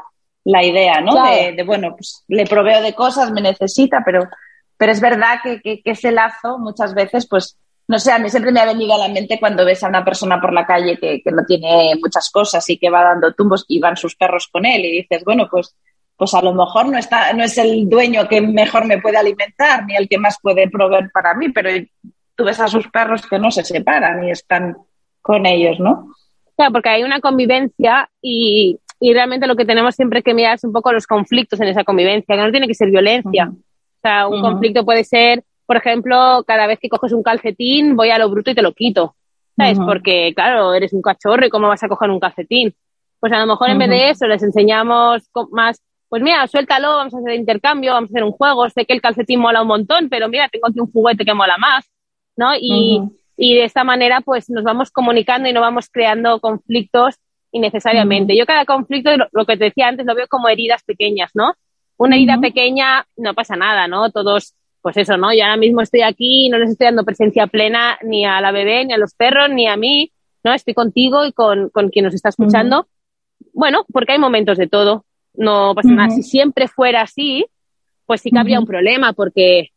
[0.45, 1.13] la idea, ¿no?
[1.25, 4.29] De, bueno, pues le proveo de cosas, me necesita, pero,
[4.77, 8.53] pero es verdad que, que, ese lazo muchas veces, pues, no sé, a mí siempre
[8.53, 11.21] me ha venido a la mente cuando ves a una persona por la calle que,
[11.21, 14.65] que no tiene muchas cosas y que va dando tumbos y van sus perros con
[14.65, 15.75] él y dices, bueno, pues
[16.17, 19.85] pues a lo mejor no, está, no es el dueño que mejor me puede alimentar
[19.85, 21.69] ni el que más puede proveer para mí, pero
[22.35, 24.75] tú ves a sus perros que no se separan y están
[25.21, 26.13] con ellos, ¿no?
[26.55, 30.71] Claro, porque hay una convivencia y, realmente lo que tenemos siempre que mirar es un
[30.71, 33.49] poco los conflictos en esa convivencia, que no tiene que ser violencia.
[33.51, 38.11] O sea, un conflicto puede ser, por ejemplo, cada vez que coges un calcetín, voy
[38.11, 39.15] a lo bruto y te lo quito.
[39.57, 39.77] ¿Sabes?
[39.79, 42.73] Porque, claro, eres un cachorro y cómo vas a coger un calcetín.
[43.19, 45.81] Pues a lo mejor en vez de eso les enseñamos más
[46.13, 49.01] pues mira, suéltalo, vamos a hacer intercambio, vamos a hacer un juego, sé que el
[49.01, 51.89] calcetín mola un montón, pero mira, tengo aquí un juguete que mola más,
[52.35, 52.51] ¿no?
[52.55, 53.01] Y,
[53.35, 57.15] de esta manera, pues nos vamos comunicando y no vamos creando conflictos
[57.51, 58.37] innecesariamente.
[58.37, 61.55] Yo cada conflicto, lo, que te decía antes, lo veo como heridas pequeñas, ¿no?
[61.97, 64.11] Una herida pequeña, no pasa nada, ¿no?
[64.11, 65.33] Todos, pues eso, ¿no?
[65.33, 68.51] Yo ahora mismo estoy aquí y no les estoy dando presencia plena ni a la
[68.51, 70.11] bebé, ni a los perros, ni a mí,
[70.43, 70.53] ¿no?
[70.53, 72.85] Estoy contigo y con, con quien nos está escuchando.
[73.51, 76.09] Bueno, porque hay momentos de todo no pasa nada.
[76.09, 77.45] Si siempre fuera así,
[78.05, 79.69] pues sí que habría un problema, porque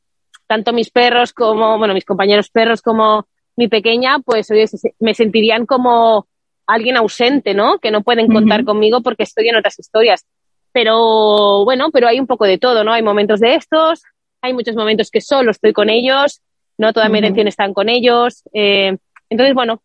[0.46, 4.66] tanto mis perros como, bueno, mis compañeros perros como mi pequeña, pues oye,
[5.00, 6.26] me sentirían como
[6.66, 7.78] alguien ausente, ¿no?
[7.78, 10.26] Que no pueden contar conmigo porque estoy en otras historias.
[10.72, 12.92] Pero bueno, pero hay un poco de todo, ¿no?
[12.92, 14.02] Hay momentos de estos,
[14.42, 16.42] hay muchos momentos que solo estoy con ellos,
[16.76, 18.42] no toda mi atención está con ellos.
[18.52, 18.96] Eh,
[19.30, 19.82] entonces, bueno,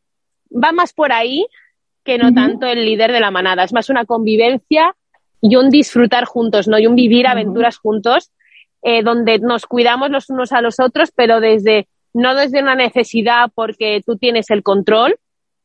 [0.51, 1.45] va más por ahí
[2.03, 4.95] que no tanto el líder de la manada, es más una convivencia
[5.41, 6.79] y un disfrutar juntos, ¿no?
[6.79, 8.31] Y un vivir aventuras juntos,
[8.83, 13.49] eh, donde nos cuidamos los unos a los otros, pero desde, no desde una necesidad
[13.53, 15.15] porque tú tienes el control,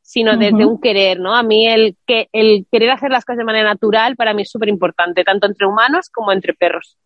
[0.01, 1.35] sino desde un querer, ¿no?
[1.35, 4.49] A mí el, que, el querer hacer las cosas de manera natural para mí es
[4.49, 6.97] súper importante, tanto entre humanos como entre perros.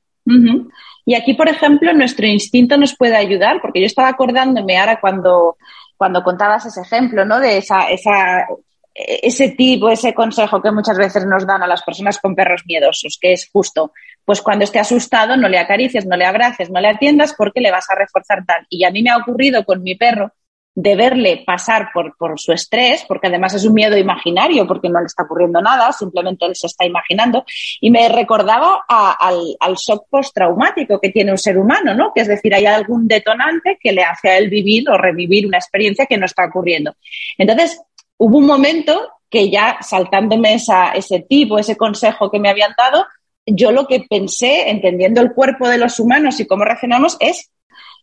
[1.03, 5.57] Y aquí, por ejemplo, nuestro instinto nos puede ayudar, porque yo estaba acordándome ahora cuando
[6.01, 7.39] cuando contabas ese ejemplo, ¿no?
[7.39, 8.47] De esa, esa,
[8.93, 13.17] ese tipo, ese consejo que muchas veces nos dan a las personas con perros miedosos,
[13.19, 13.93] que es justo,
[14.25, 17.71] pues cuando esté asustado no le acaricies, no le abraces, no le atiendas porque le
[17.71, 18.65] vas a reforzar tal.
[18.69, 20.31] Y a mí me ha ocurrido con mi perro
[20.73, 24.99] de verle pasar por, por, su estrés, porque además es un miedo imaginario, porque no
[24.99, 27.43] le está ocurriendo nada, simplemente él se está imaginando,
[27.81, 32.13] y me recordaba al, al, shock postraumático que tiene un ser humano, ¿no?
[32.15, 35.57] Que es decir, hay algún detonante que le hace a él vivir o revivir una
[35.57, 36.95] experiencia que no está ocurriendo.
[37.37, 37.81] Entonces,
[38.21, 43.03] hubo un momento que ya saltándome esa, ese tipo, ese consejo que me habían dado,
[43.47, 47.49] yo lo que pensé, entendiendo el cuerpo de los humanos y cómo reaccionamos, es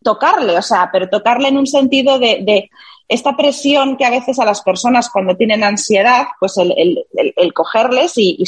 [0.02, 2.68] tocarle, o sea, pero tocarle en un sentido de,
[3.07, 8.44] esta presión que a veces a las personas cuando tienen ansiedad, pues el, cogerles y,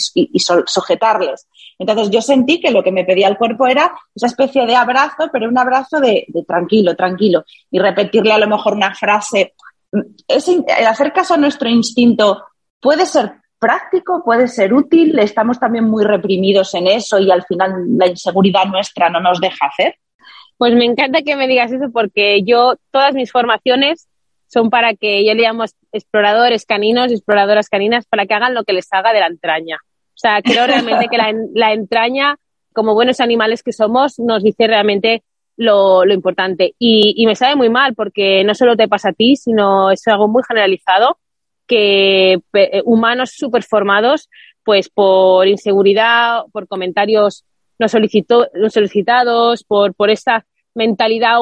[0.67, 1.47] sujetarles.
[1.79, 5.31] Entonces yo sentí que lo que me pedía el cuerpo era esa especie de abrazo,
[5.33, 9.55] pero un abrazo de, tranquilo, tranquilo, y repetirle a lo mejor una frase.
[9.93, 12.45] El hacer caso a nuestro instinto
[12.81, 17.73] puede ser práctico, puede ser útil, estamos también muy reprimidos en eso y al final
[17.99, 19.97] la inseguridad nuestra no nos deja hacer.
[20.57, 24.09] Pues me encanta que me digas eso porque yo, todas mis formaciones
[24.47, 28.73] son para que yo le llamo exploradores caninos exploradoras caninas para que hagan lo que
[28.73, 29.79] les haga de la entraña.
[30.15, 32.37] O sea, creo realmente que la, entraña,
[32.75, 35.23] como buenos animales que somos, nos dice realmente
[35.61, 36.75] lo, importante.
[36.79, 40.27] Y, me sabe muy mal porque no solo te pasa a ti, sino es algo
[40.27, 41.19] muy generalizado
[41.67, 42.41] que
[42.85, 44.29] humanos súper formados,
[44.65, 47.45] pues por inseguridad, por comentarios
[47.79, 51.39] no, solicitó, no solicitados, por, por esta mentalidad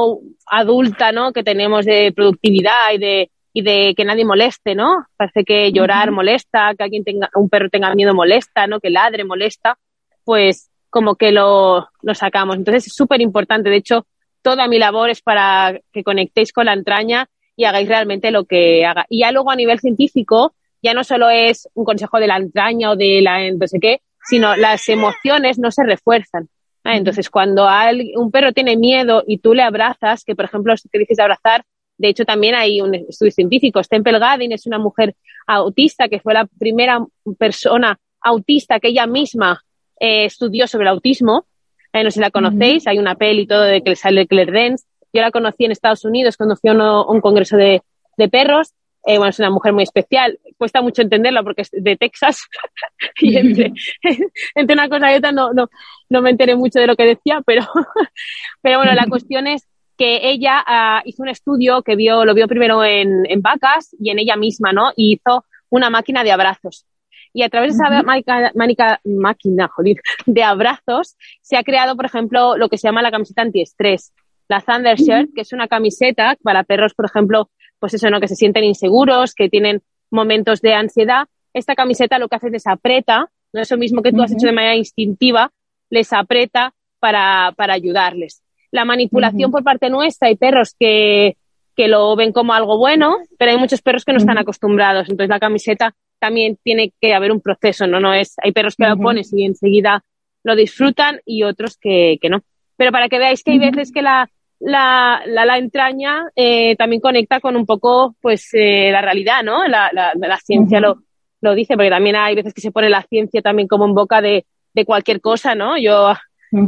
[0.47, 1.33] adulta, ¿no?
[1.33, 5.07] Que tenemos de productividad y de, y de que nadie moleste, ¿no?
[5.17, 8.81] Parece que llorar molesta, que alguien tenga, un perro tenga miedo molesta, ¿no?
[8.81, 9.79] Que ladre molesta,
[10.25, 12.57] pues como que lo, lo sacamos.
[12.57, 13.71] Entonces es súper importante.
[13.71, 14.07] De hecho,
[14.43, 18.85] toda mi labor es para que conectéis con la entraña y hagáis realmente lo que
[18.87, 19.07] haga.
[19.09, 22.91] Y ya luego a nivel científico, ya no solo es un consejo de la entraña
[22.91, 26.49] o de la no sé qué, sino las emociones no se refuerzan.
[26.85, 27.69] Ah, entonces, cuando
[28.17, 31.65] un perro tiene miedo y tú le abrazas, que por ejemplo, si te dices abrazar,
[31.99, 36.35] de hecho también hay un estudio científico, Stempel Gadin es una mujer autista que fue
[36.35, 37.05] la primera
[37.39, 39.63] persona autista que ella misma
[40.01, 41.47] eh, estudió sobre el autismo.
[41.93, 44.53] Eh, no sé si la conocéis, hay una peli y todo de que sale Claire
[44.53, 44.85] Dance.
[45.13, 47.83] Yo la conocí en Estados Unidos cuando fui a un congreso de,
[48.17, 48.75] de perros
[49.07, 52.43] eh, bueno, es una mujer muy especial, cuesta mucho entenderla porque es de Texas
[53.21, 53.73] y entre,
[54.55, 55.71] entre, una cosa y otra no, no,
[56.11, 57.63] no me enteré mucho de lo que decía, pero,
[58.61, 62.49] pero bueno, la cuestión es que ella uh, hizo un estudio que vio, lo vio
[62.49, 64.93] primero en, en, vacas y en ella misma, ¿no?
[64.95, 66.85] Y hizo una máquina de abrazos.
[67.33, 72.57] Y a través de esa máquina, máquina joder, de abrazos se ha creado, por ejemplo,
[72.57, 74.13] lo que se llama la camiseta antiestrés.
[74.49, 78.21] La Thunder Shirt, que es una camiseta para perros, por ejemplo, pues eso, ¿no?
[78.21, 81.27] Que se sienten inseguros, que tienen momentos de ansiedad.
[81.53, 84.53] Esta camiseta lo que hace es aprieta, no eso mismo que tú has hecho de
[84.53, 85.53] manera instintiva,
[85.91, 88.43] les aprieta para, para ayudarles.
[88.71, 91.37] La manipulación por parte nuestra, hay perros que,
[91.75, 95.09] que lo ven como algo bueno, pero hay muchos perros que no están acostumbrados.
[95.09, 98.01] Entonces la camiseta también tiene que haber un proceso, ¿no?
[98.01, 100.05] No es, hay perros que lo pones y enseguida
[100.45, 102.43] lo disfrutan y otros que, que no.
[102.77, 107.01] Pero para que veáis que hay veces que la, la, la, la entraña eh, también
[107.01, 109.67] conecta con un poco pues eh, la realidad, ¿no?
[109.67, 111.03] La, la, la ciencia lo,
[111.41, 114.21] lo dice, porque también hay veces que se pone la ciencia también como en boca
[114.21, 115.77] de, de cualquier cosa, ¿no?
[115.79, 116.15] Yo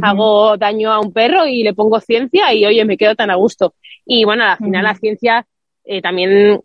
[0.03, 3.35] hago daño a un perro y le pongo ciencia y oye, me quedo tan a
[3.35, 3.73] gusto.
[4.05, 5.45] Y bueno, al final la ciencia
[5.83, 6.61] eh, también,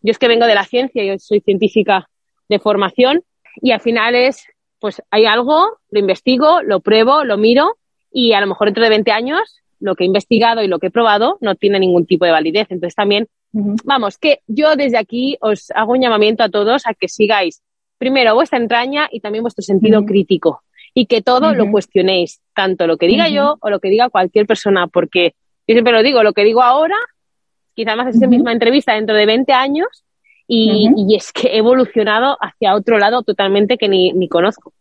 [0.00, 2.08] yo es que vengo de la ciencia, yo soy científica
[2.48, 3.22] de formación
[3.56, 4.46] y al final es,
[4.80, 7.76] pues hay algo, lo investigo, lo pruebo, lo miro
[8.10, 10.86] y a lo mejor dentro de 20 años lo que he investigado y lo que
[10.86, 12.68] he probado no tiene ningún tipo de validez.
[12.70, 17.08] Entonces también, vamos, que yo desde aquí os hago un llamamiento a todos a que
[17.08, 17.62] sigáis
[17.98, 20.62] primero vuestra entraña y también vuestro sentido crítico
[20.94, 24.46] y que todo lo cuestionéis, tanto lo que diga yo o lo que diga cualquier
[24.46, 25.34] persona, porque
[25.66, 26.96] yo siempre lo digo, lo que digo ahora,
[27.74, 30.03] quizás más esa misma entrevista dentro de 20 años
[30.46, 34.72] y, y, es que he evolucionado hacia otro lado totalmente que ni, ni conozco.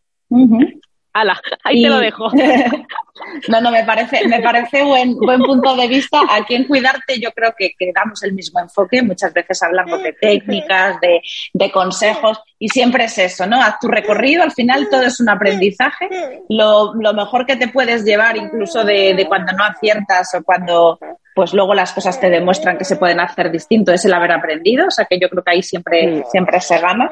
[1.13, 2.29] Ala, ahí te lo dejo.
[3.47, 6.21] no, no, me parece, me parece buen, buen punto de vista.
[6.31, 9.03] Aquí en Cuidarte yo creo que, que damos el mismo enfoque.
[9.03, 11.21] Muchas veces hablamos de técnicas, de,
[11.53, 13.61] de, consejos y siempre es eso, ¿no?
[13.61, 16.09] Haz tu recorrido, al final todo es un aprendizaje.
[16.49, 20.97] Lo, lo mejor que te puedes llevar incluso de, de cuando no aciertas o cuando
[21.35, 24.87] pues luego las cosas te demuestran que se pueden hacer distinto, es el haber aprendido,
[24.87, 27.09] o sea que yo creo que ahí siempre, siempre se gana.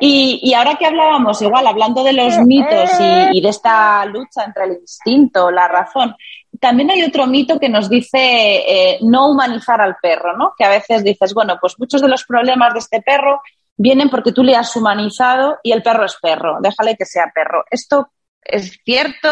[0.00, 4.44] Y, y ahora que hablábamos, igual, hablando de los mitos y, y, de esta lucha
[4.44, 6.16] entre el instinto, la razón,
[6.60, 10.54] también hay otro mito que nos dice eh, no humanizar al perro, ¿no?
[10.56, 13.40] Que a veces dices, bueno, pues muchos de los problemas de este perro
[13.76, 17.64] vienen porque tú le has humanizado y el perro es perro, déjale que sea perro.
[17.70, 18.10] ¿Esto
[18.42, 19.28] es cierto?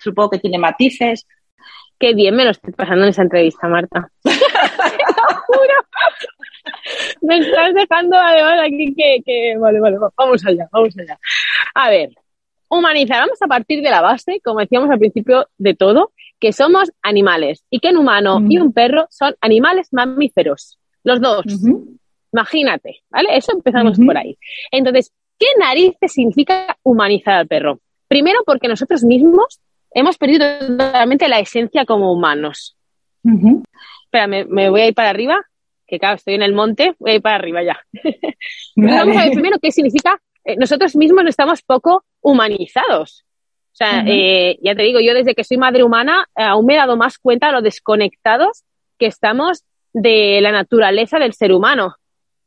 [0.00, 1.26] Supongo que tiene matices.
[1.98, 4.10] Qué bien me lo estoy pasando en esa entrevista, Marta.
[4.22, 5.74] Te lo juro.
[7.22, 9.56] Me estás dejando además aquí que, que...
[9.58, 11.18] Vale, vale, vamos allá, vamos allá.
[11.74, 12.10] A ver,
[12.68, 16.92] humanizar, vamos a partir de la base, como decíamos al principio de todo, que somos
[17.02, 21.44] animales y que un humano y un perro son animales mamíferos, los dos.
[22.32, 23.36] Imagínate, ¿vale?
[23.36, 24.38] Eso empezamos por ahí.
[24.70, 27.80] Entonces, ¿qué narices significa humanizar al perro?
[28.06, 32.76] Primero, porque nosotros mismos hemos perdido totalmente la esencia como humanos.
[34.04, 35.40] Espera, me, voy a ir para arriba,
[35.86, 37.80] que claro, estoy en el monte, voy a ir para arriba ya.
[38.76, 40.20] Vamos a ver primero qué significa.
[40.44, 43.24] Eh, nosotros mismos estamos poco humanizados.
[43.72, 46.74] O sea, eh, ya te digo, yo desde que soy madre humana eh, aún me
[46.74, 48.64] he dado más cuenta de lo desconectados
[48.98, 51.94] que estamos de la naturaleza del ser humano.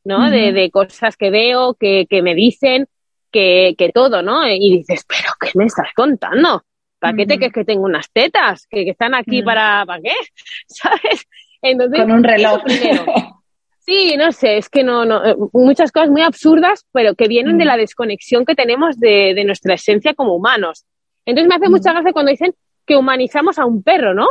[0.04, 0.30] ¿no?
[0.30, 2.88] de, cosas que veo, que, me dicen,
[3.32, 4.48] que, todo, ¿no?
[4.48, 6.64] Y dices, pero ¿qué me estás contando?
[7.02, 8.68] ¿Para qué te crees que tengo unas tetas?
[8.68, 10.14] ¿Que, están aquí para, ¿para qué?
[10.68, 11.28] ¿Sabes?
[11.64, 12.62] Entonces, Con un reloj.
[13.80, 17.58] Sí, no sé, es que no, no, eh, muchas cosas muy absurdas, pero que vienen
[17.58, 20.86] de la desconexión que tenemos de, de, nuestra esencia como humanos.
[21.26, 22.54] Entonces me hace mucha gracia cuando dicen
[22.86, 24.28] que humanizamos a un perro, ¿no?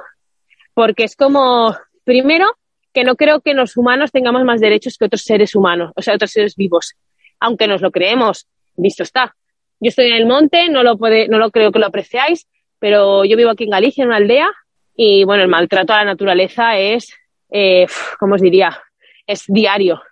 [0.73, 2.47] Porque es como, primero,
[2.93, 6.15] que no creo que los humanos tengamos más derechos que otros seres humanos, o sea,
[6.15, 6.95] otros seres vivos,
[7.41, 9.35] aunque nos lo creemos, visto está.
[9.81, 12.47] Yo estoy en el monte, no lo, puede, no lo creo que lo apreciáis,
[12.81, 14.51] pero yo vivo aquí en Galicia, en una aldea,
[14.97, 17.15] y bueno, el maltrato a la naturaleza es,
[17.51, 17.87] eh,
[18.19, 18.83] ¿cómo os diría?
[19.27, 20.03] Es diario.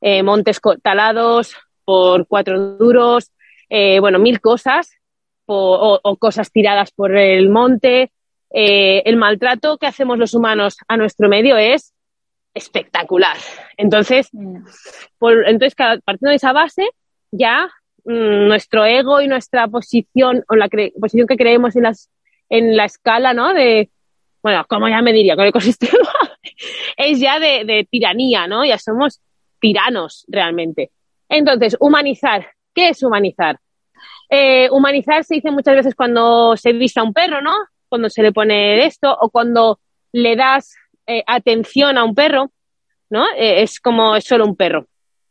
[0.00, 3.30] Eh, montes talados por cuatro duros,
[3.68, 4.96] eh, bueno, mil cosas,
[5.46, 8.12] o, o, cosas tiradas por el monte.
[8.50, 11.94] Eh, el maltrato que hacemos los humanos a nuestro medio es
[12.54, 13.36] espectacular.
[13.76, 14.30] Entonces,
[15.18, 16.90] por, entonces partiendo de esa base,
[17.30, 17.70] ya
[18.06, 20.68] nuestro ego y nuestra posición, o la
[21.00, 22.10] posición que creemos en, las,
[22.48, 23.52] en la escala, ¿no?
[23.52, 23.90] De,
[24.42, 26.08] bueno, como ya me diría, con el ecosistema,
[26.96, 28.64] es ya de, de, tiranía, ¿no?
[28.64, 29.20] Ya somos
[29.60, 30.90] tiranos realmente.
[31.28, 32.46] Entonces, humanizar.
[32.74, 33.58] ¿Qué es humanizar?
[34.28, 37.52] Eh, humanizar se dice muchas veces cuando se vista a un perro, ¿no?
[37.88, 39.78] Cuando se le pone esto o cuando
[40.12, 40.74] le das
[41.06, 42.50] eh, atención a un perro,
[43.08, 43.24] ¿no?
[43.36, 44.86] Eh, es como es solo un perro,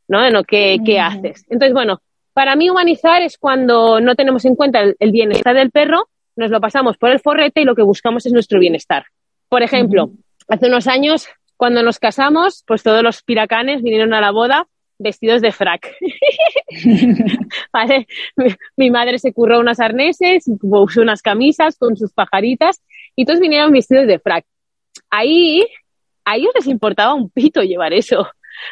[0.07, 0.25] ¿no?
[0.25, 1.45] En lo que, haces.
[1.49, 2.01] Entonces, bueno,
[2.36, 6.60] para mí humanizar es cuando no tenemos en cuenta el, bienestar del perro, nos lo
[6.60, 9.06] pasamos por el forrete y lo que buscamos es nuestro bienestar.
[9.48, 10.12] Por ejemplo,
[10.50, 14.67] hace unos años, cuando nos casamos, pues todos los piracanes vinieron a la boda
[15.00, 15.95] vestidos de frac.
[17.74, 18.06] ¿Vale?
[18.76, 22.82] mi, madre se curró unos arneses, usó unas camisas con sus pajaritas
[23.15, 24.45] y todos vinieron vestidos de frac
[25.10, 25.65] ahí
[26.26, 28.28] a ellos les importaba un pito llevar eso.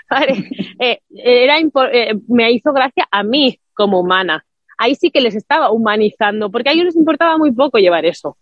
[0.79, 4.45] Eh, era eh, me hizo gracia a mí como humana.
[4.77, 8.37] Ahí sí que les estaba humanizando, porque a ellos les importaba muy poco llevar eso.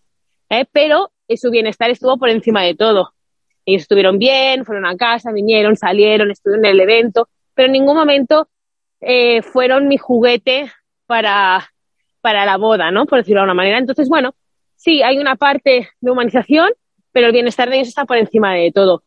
[0.50, 0.66] ¿eh?
[0.72, 3.14] Pero su bienestar estuvo por encima de todo.
[3.66, 7.96] Ellos estuvieron bien, fueron a casa, vinieron, salieron, estuvieron en el evento, pero en ningún
[7.96, 8.48] momento
[9.52, 10.72] fueron mi juguete
[11.06, 11.72] para,
[12.22, 13.06] para la boda, ¿no?
[13.06, 13.78] Por decirlo de alguna manera.
[13.78, 14.34] Entonces, bueno,
[14.76, 16.72] sí, hay una parte de humanización,
[17.12, 19.04] pero el bienestar de ellos está por encima de todo.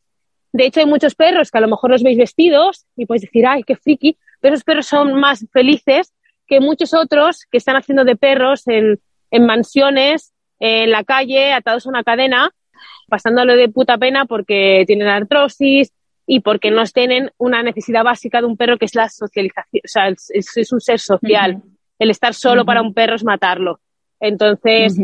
[0.55, 3.45] De hecho, hay muchos perros que a lo mejor los veis vestidos y podéis decir,
[3.45, 6.15] ay, qué friki, pero esos perros son más felices
[6.47, 9.01] que muchos otros que están haciendo de perros en,
[9.33, 12.53] en mansiones, en la calle, atados a una cadena,
[13.09, 15.93] pasándolo de puta pena porque tienen artrosis
[16.25, 19.89] y porque no tienen una necesidad básica de un perro que es la socialización, o
[19.89, 21.63] sea, es, un ser social.
[21.99, 23.81] El estar solo para un perro es matarlo.
[24.21, 24.97] Entonces,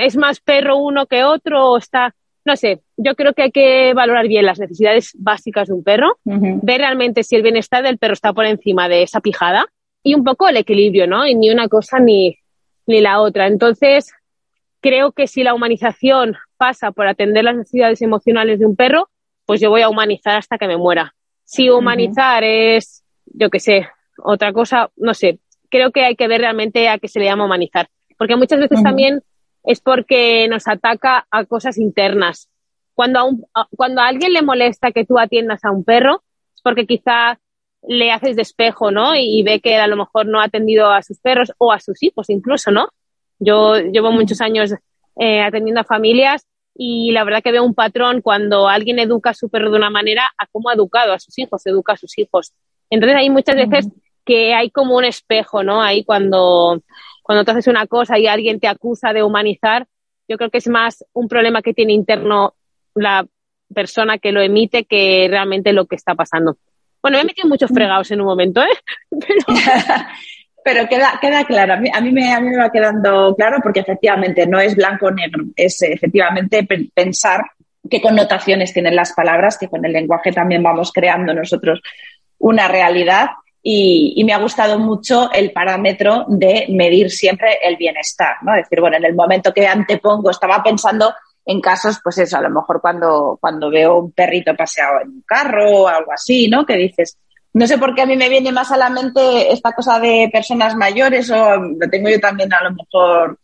[0.00, 2.14] es más perro uno que otro o está,
[2.48, 6.16] no sé, yo creo que hay que valorar bien las necesidades básicas de un perro,
[6.24, 9.66] ver realmente si el bienestar del perro está por encima de esa pijada
[10.02, 11.26] y un poco el equilibrio, ¿no?
[11.26, 12.38] Y ni una cosa ni,
[12.86, 13.46] ni la otra.
[13.46, 14.10] Entonces,
[14.80, 19.10] creo que si la humanización pasa por atender las necesidades emocionales de un perro,
[19.44, 21.14] pues yo voy a humanizar hasta que me muera.
[21.44, 25.38] Si humanizar es, yo qué sé, otra cosa, no sé,
[25.70, 27.88] creo que hay que ver realmente a qué se le llama humanizar.
[28.16, 29.22] Porque muchas veces también
[29.68, 32.48] es porque nos ataca a cosas internas.
[32.94, 33.20] Cuando
[33.52, 36.22] a, cuando a alguien le molesta que tú atiendas a un perro,
[36.54, 37.38] es porque quizá
[37.86, 39.14] le haces despejo, ¿no?
[39.14, 42.02] Y, ve que a lo mejor no ha atendido a sus perros o a sus
[42.02, 42.88] hijos incluso, ¿no?
[43.38, 44.72] Yo llevo muchos años
[45.20, 49.34] eh, atendiendo a familias y la verdad que veo un patrón cuando alguien educa a
[49.34, 52.18] su perro de una manera a cómo ha educado a sus hijos, educa a sus
[52.18, 52.54] hijos.
[52.88, 53.88] Entonces hay muchas veces
[54.24, 55.82] que hay como un espejo, ¿no?
[55.82, 56.82] Ahí cuando,
[57.28, 59.86] cuando tú haces una cosa y alguien te acusa de humanizar,
[60.26, 62.54] Yo creo que es más un problema que tiene interno
[62.94, 63.26] la
[63.74, 66.56] persona que lo emite que realmente lo que está pasando.
[67.02, 68.68] Bueno, me he metido muchos fregados en un momento, ¿eh?
[70.64, 74.46] Pero, queda, queda claro, a mí, me, a mí me va quedando claro porque efectivamente
[74.46, 77.42] no es blanco o negro, es efectivamente pensar
[77.90, 81.82] qué connotaciones tienen las palabras, que con el lenguaje también vamos creando nosotros
[82.38, 83.28] una realidad.
[83.62, 88.54] Y, me ha gustado mucho el parámetro de medir siempre el bienestar, ¿no?
[88.54, 91.12] Es decir, bueno, en el momento que antepongo, estaba pensando
[91.44, 95.22] en casos, pues eso, a lo mejor cuando, cuando veo un perrito paseado en un
[95.26, 96.64] carro o algo así, ¿no?
[96.64, 97.18] Que dices,
[97.54, 100.30] no sé por qué a mí me viene más a la mente esta cosa de
[100.32, 103.38] personas mayores o lo tengo yo también a lo mejor,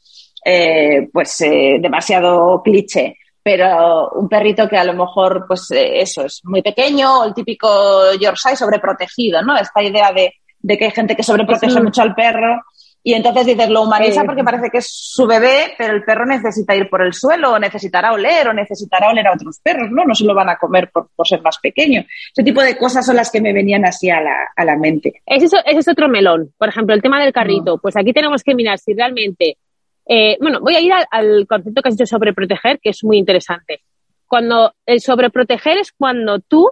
[0.44, 6.24] eh, pues eh, demasiado cliché pero un perrito que a lo mejor, pues eh, eso,
[6.24, 9.54] es muy pequeño, o el típico Yorkshire sobreprotegido, ¿no?
[9.54, 12.62] Esta idea de, de que hay gente que sobreprotege mucho al perro
[13.06, 16.74] y entonces dices, lo humaniza porque parece que es su bebé, pero el perro necesita
[16.74, 20.04] ir por el suelo, o necesitará oler, o necesitará oler a otros perros, ¿no?
[20.06, 22.02] No se lo van a comer por, ser más pequeño.
[22.32, 25.20] Ese tipo de cosas son las que me venían así a la, a la mente.
[25.26, 26.54] Ese es, ese es otro melón.
[26.56, 27.76] Por ejemplo, el tema del carrito.
[27.76, 29.58] Pues aquí tenemos que mirar si realmente.
[30.06, 33.18] Eh, bueno, voy a ir al, concepto que has dicho sobre proteger, que es muy
[33.18, 33.82] interesante.
[34.26, 36.70] Cuando el sobreproteger es cuando tú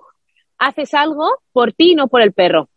[0.58, 2.68] haces algo por ti y no por el perro.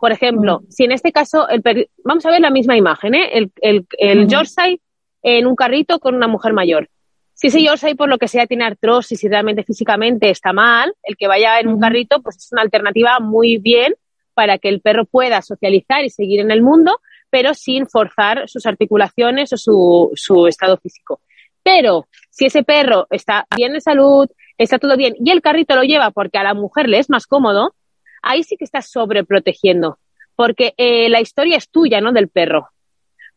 [0.00, 1.62] Por ejemplo, si en este caso, el
[2.04, 3.30] vamos a ver la misma imagen, ¿eh?
[3.32, 4.80] el, el, el Yorkshire
[5.22, 6.88] en un carrito con una mujer mayor.
[7.34, 11.16] Si ese Yorkshire por lo que sea tiene artrosis y realmente físicamente está mal, el
[11.16, 13.94] que vaya en un carrito pues es una alternativa muy bien
[14.34, 16.98] para que el perro pueda socializar y seguir en el mundo,
[17.30, 21.20] pero sin forzar sus articulaciones o su, su estado físico.
[21.62, 24.28] Pero si ese perro está bien de salud,
[24.58, 27.26] está todo bien y el carrito lo lleva porque a la mujer le es más
[27.26, 27.74] cómodo,
[28.22, 29.98] ahí sí que estás sobreprotegiendo,
[30.36, 32.12] porque eh, la historia es tuya, ¿no?
[32.12, 32.68] Del perro.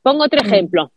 [0.02, 0.46] Pongo otro mm.
[0.46, 0.92] ejemplo.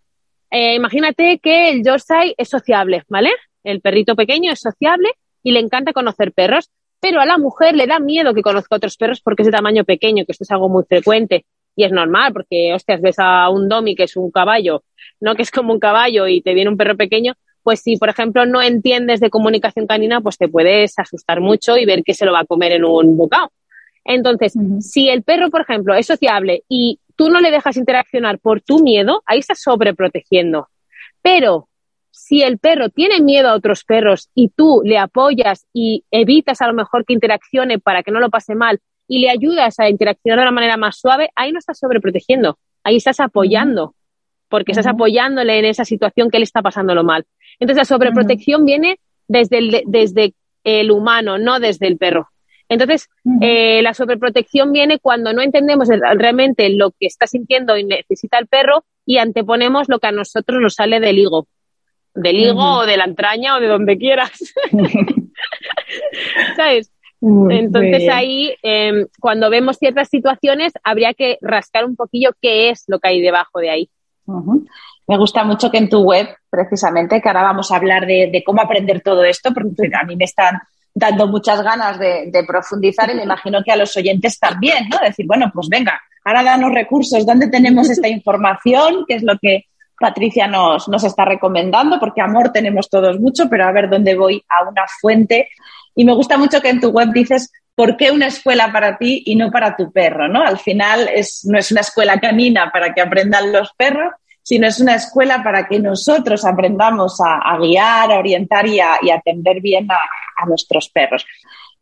[0.51, 3.31] Eh, imagínate que el Yorkshire es sociable, ¿vale?
[3.65, 5.11] El perrito pequeño es sociable
[5.43, 6.71] y le encanta conocer perros,
[7.01, 9.85] pero a la mujer le da miedo que conozca otros perros porque es de tamaño
[9.85, 11.45] pequeño, que esto es algo muy frecuente.
[11.77, 14.83] Y es normal, porque, hostias, ves a un domi que es un caballo,
[15.21, 18.09] no que es como un caballo y te viene un perro pequeño, pues si, por
[18.09, 22.25] ejemplo, no entiendes de comunicación canina, pues te puedes asustar mucho y ver que se
[22.25, 23.51] lo va a comer en un bocado.
[24.05, 28.61] Entonces, si el perro, por ejemplo, es sociable y tú no le dejas interaccionar por
[28.61, 30.69] tu miedo, ahí estás sobreprotegiendo.
[31.23, 31.69] Pero
[32.13, 36.69] si el perro tiene miedo a otros perros y tú le apoyas y evitas a
[36.69, 40.39] lo mejor que interaccione para que no lo pase mal y le ayudas a interaccionar
[40.39, 43.95] de una manera más suave, ahí no estás sobreprotegiendo, ahí estás apoyando,
[44.49, 47.25] porque estás apoyándole en esa situación que él está pasándolo mal.
[47.59, 48.99] Entonces la sobreprotección viene
[49.29, 50.35] desde el, desde
[50.65, 52.29] el humano, no desde el perro.
[52.69, 53.09] Entonces,
[53.41, 58.49] eh, la sobreprotección viene cuando no entendemos realmente lo que está sintiendo y necesita el
[58.49, 61.47] perro y anteponemos lo que a nosotros nos sale del higo.
[62.13, 64.33] Del higo o de la entraña o de donde quieras.
[66.57, 66.93] ¿Sabes?
[67.21, 72.99] Entonces ahí, em, cuando vemos ciertas situaciones, habría que rascar un poquillo qué es lo
[72.99, 73.91] que hay debajo de ahí.
[75.07, 78.45] Me gusta mucho que en tu web, precisamente, que ahora vamos a hablar de, de
[78.45, 80.59] cómo aprender todo esto, porque a mí me están
[80.97, 84.99] dando muchas ganas de, profundizar y me imagino que a los oyentes también, ¿no?
[84.99, 89.05] Decir, bueno, pues venga, ahora danos recursos, ¿dónde tenemos esta información?
[89.07, 89.67] ¿Qué es lo que
[90.01, 92.01] Patricia nos, nos está recomendando?
[92.01, 95.51] Porque amor tenemos todos mucho, pero a ver dónde voy a una fuente.
[95.97, 99.23] Y me gusta mucho que en tu web dices, ¿por qué una escuela para ti
[99.27, 100.29] y no para tu perro?
[100.29, 100.43] ¿no?
[100.43, 104.79] Al final es, no es una escuela canina para que aprendan los perros, sino es
[104.79, 110.47] una escuela para que nosotros aprendamos a, guiar, a orientar y a, atender bien a,
[110.47, 111.25] nuestros perros.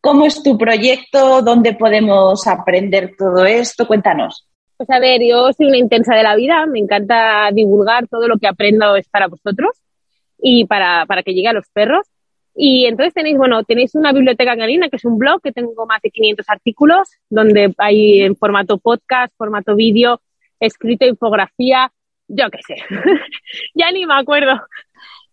[0.01, 1.41] ¿Cómo es tu proyecto?
[1.41, 3.85] ¿Dónde podemos aprender todo esto?
[3.85, 4.47] Cuéntanos.
[4.77, 8.37] Pues a ver, yo soy una intensa de la vida, me encanta divulgar todo lo
[8.37, 9.77] que aprendo es para vosotros
[10.39, 12.07] y para, para que llegue a los perros.
[12.55, 16.01] Y entonces tenéis, bueno, tenéis una biblioteca canina, que es un blog que tengo más
[16.01, 20.21] de 500 artículos, donde hay en formato podcast, formato vídeo,
[20.59, 21.91] escrito, infografía,
[22.27, 22.75] yo qué sé,
[23.75, 24.61] ya ni me acuerdo.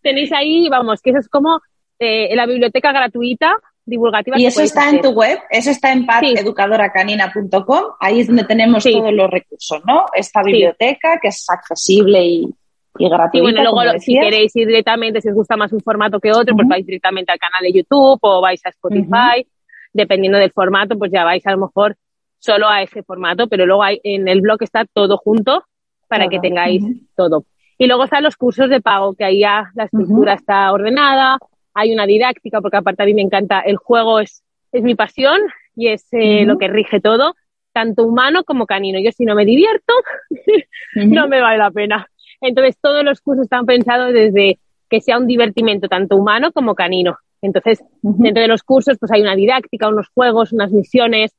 [0.01, 1.61] Tenéis ahí, vamos, que eso es como
[1.97, 3.55] eh, la biblioteca gratuita
[3.85, 4.37] divulgativa.
[4.37, 9.13] Y eso está en tu web, eso está en pateducadoracanina.com, ahí es donde tenemos todos
[9.13, 10.05] los recursos, ¿no?
[10.13, 12.53] Esta biblioteca que es accesible y,
[12.93, 13.37] gratuita.
[13.37, 16.55] Y bueno, luego si queréis ir directamente, si os gusta más un formato que otro,
[16.55, 19.45] pues vais directamente al canal de YouTube o vais a Spotify,
[19.91, 21.95] dependiendo del formato, pues ya vais a lo mejor
[22.39, 25.63] solo a ese formato, pero luego hay, en el blog está todo junto
[26.07, 26.83] para que tengáis
[27.15, 27.45] todo.
[27.77, 31.37] Y luego están los cursos de pago, que ahí ya la estructura está ordenada,
[31.73, 35.39] hay una didáctica, porque aparte a mí me encanta, el juego es, es mi pasión
[35.75, 37.35] y es eh, lo que rige todo,
[37.71, 38.99] tanto humano como canino.
[38.99, 39.93] Yo si no me divierto,
[40.95, 42.07] no me vale la pena.
[42.43, 47.17] Entonces todos los cursos están pensados desde que sea un divertimento tanto humano como canino.
[47.41, 51.35] Entonces, dentro de los cursos, pues hay una didáctica, unos juegos, unas misiones,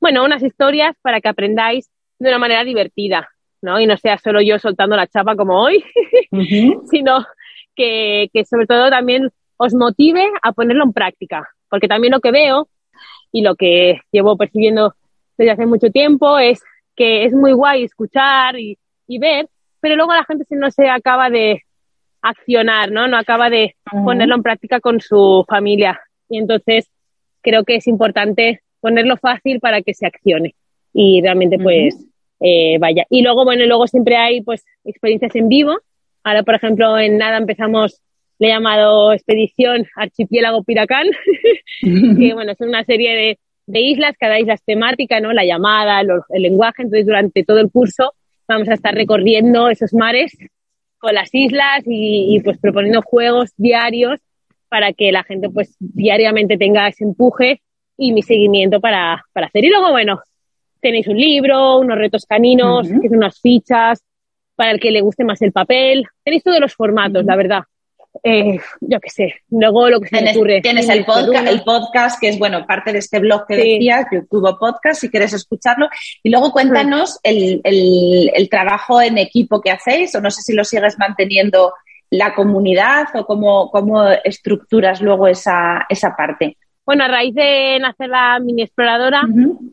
[0.00, 1.88] bueno, unas historias para que aprendáis
[2.18, 3.28] de una manera divertida,
[3.62, 3.80] ¿no?
[3.80, 5.84] Y no sea solo yo soltando la chapa como hoy,
[6.90, 7.24] sino
[7.74, 11.48] que, que sobre todo también os motive a ponerlo en práctica.
[11.70, 12.68] Porque también lo que veo
[13.30, 14.94] y lo que llevo percibiendo
[15.36, 16.62] desde hace mucho tiempo es
[16.96, 19.48] que es muy guay escuchar y, y ver,
[19.80, 21.62] pero luego la gente no se acaba de
[22.22, 23.08] accionar, ¿no?
[23.08, 26.00] No acaba de ponerlo en práctica con su familia.
[26.28, 26.90] Y entonces
[27.42, 30.54] creo que es importante ponerlo fácil para que se accione
[30.92, 31.96] y realmente pues
[32.40, 33.04] eh, vaya.
[33.10, 35.76] Y luego, bueno, luego siempre hay pues experiencias en vivo.
[36.24, 38.00] Ahora, por ejemplo, en nada empezamos,
[38.38, 41.06] le he llamado Expedición Archipiélago Piracán,
[41.82, 45.32] que bueno, es una serie de, de, islas, cada isla es temática, ¿no?
[45.32, 48.12] La llamada, el lenguaje, entonces durante todo el curso
[48.48, 50.36] vamos a estar recorriendo esos mares
[50.98, 54.18] con las islas y, pues proponiendo juegos diarios
[54.68, 57.62] para que la gente pues diariamente tenga ese empuje
[57.96, 59.64] y mi seguimiento para, para hacer.
[59.64, 60.20] Y luego, bueno,
[60.80, 64.02] tenéis un libro, unos retos caninos, que son unas fichas,
[64.56, 66.06] para el que le guste más el papel.
[66.24, 67.62] Tenéis todos los formatos, la verdad.
[68.22, 70.60] Eh, yo qué sé, luego lo que se me ocurre.
[70.60, 74.58] Tienes el podcast, el podcast, que es, bueno, parte de este blog que decías, YouTube
[74.58, 75.88] Podcast, si quieres escucharlo.
[76.22, 80.54] Y luego cuéntanos el, el, el, trabajo en equipo que hacéis, o no sé si
[80.54, 81.72] lo sigues manteniendo
[82.10, 86.56] la comunidad o cómo, cómo estructuras luego esa, esa parte.
[86.86, 89.20] Bueno, a raíz de nacer la mini exploradora,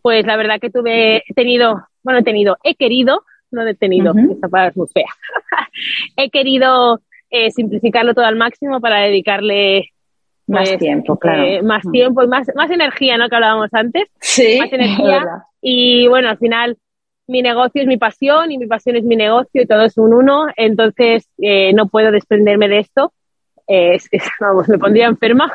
[0.01, 4.13] pues la verdad que tuve, he tenido, bueno, he tenido, he querido, no he tenido,
[4.31, 5.05] esta palabra es muy fea,
[6.17, 6.99] he querido
[7.29, 9.89] eh, simplificarlo todo al máximo para dedicarle
[10.47, 11.43] más pues, tiempo, claro.
[11.43, 13.29] Eh, más tiempo y más, más energía, ¿no?
[13.29, 14.03] Que hablábamos antes.
[14.19, 14.59] Sí.
[14.59, 15.45] Más energía.
[15.61, 16.77] Y bueno, al final
[17.27, 20.13] mi negocio es mi pasión y mi pasión es mi negocio y todo es un
[20.13, 20.45] uno.
[20.55, 23.11] Entonces eh, no puedo desprenderme de esto.
[23.65, 24.07] Es,
[24.39, 25.51] vamos, me pondría enferma.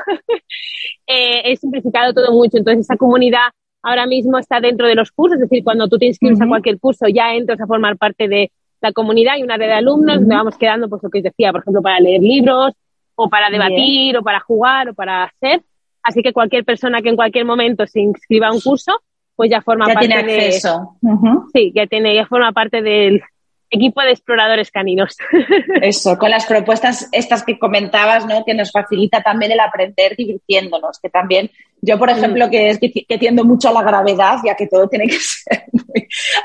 [1.07, 2.59] he simplificado todo mucho.
[2.59, 3.51] Entonces esa comunidad
[3.83, 5.37] ahora mismo está dentro de los cursos.
[5.37, 8.51] Es decir, cuando tú te inscribes a cualquier curso ya entras a formar parte de,
[8.81, 11.53] la comunidad y una red de alumnos, donde vamos quedando, pues lo que os decía,
[11.53, 12.73] por ejemplo, para leer libros,
[13.15, 15.63] o para debatir, o para jugar, o para hacer.
[16.03, 18.93] Así que cualquier persona que en cualquier momento se inscriba a un curso,
[19.37, 20.97] pues ya forma parte tiene acceso.
[21.53, 23.23] Sí, ya tiene, ya forma parte del,
[23.71, 25.17] equipo de exploradores caninos.
[25.83, 28.45] Eso, con las propuestas estas que comentabas, ¿no?
[28.45, 31.51] Que nos facilita también el aprender divirtiéndonos, que también
[31.83, 35.07] yo, por ejemplo, que es que, tiendo mucho a la gravedad, ya que todo tiene
[35.07, 35.65] que ser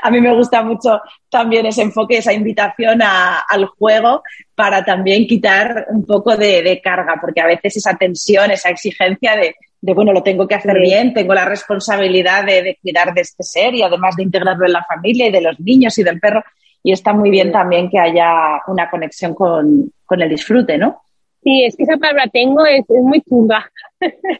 [0.02, 4.22] A mí me gusta mucho también ese enfoque, esa invitación al juego
[4.54, 9.54] para también quitar un poco de, carga, porque a veces esa tensión, esa exigencia de,
[9.82, 13.74] bueno, lo tengo que hacer bien, tengo la responsabilidad de, de cuidar de este ser
[13.74, 16.42] y además de integrarlo en la familia y de los niños y del perro
[16.86, 21.00] y está muy bien también que haya una conexión con, el disfrute, ¿no?
[21.42, 23.68] Sí, es que esa palabra tengo es, muy chunga,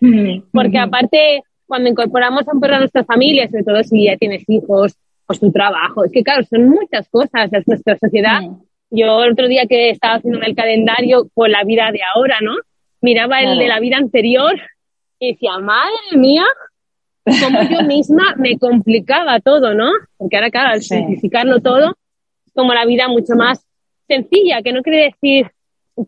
[0.01, 0.43] mm.
[0.53, 4.45] porque aparte cuando incorporamos a un perro a nuestra familia, sobre todo si ya tienes
[4.47, 4.95] hijos,
[5.27, 8.43] pues tu trabajo, es que claro, son muchas cosas, es nuestra sociedad.
[8.43, 8.63] Mm.
[8.93, 12.55] Yo el otro día que estaba haciendo el calendario con la vida de ahora, ¿no?
[13.01, 14.55] Miraba el de la vida anterior
[15.19, 16.45] y decía, madre mía,
[17.25, 19.91] como yo misma me complicaba todo, ¿no?
[20.17, 21.97] Porque ahora, claro, al simplificarlo todo,
[22.57, 23.65] como la vida mucho más
[24.09, 25.53] sencilla, que no quiere decir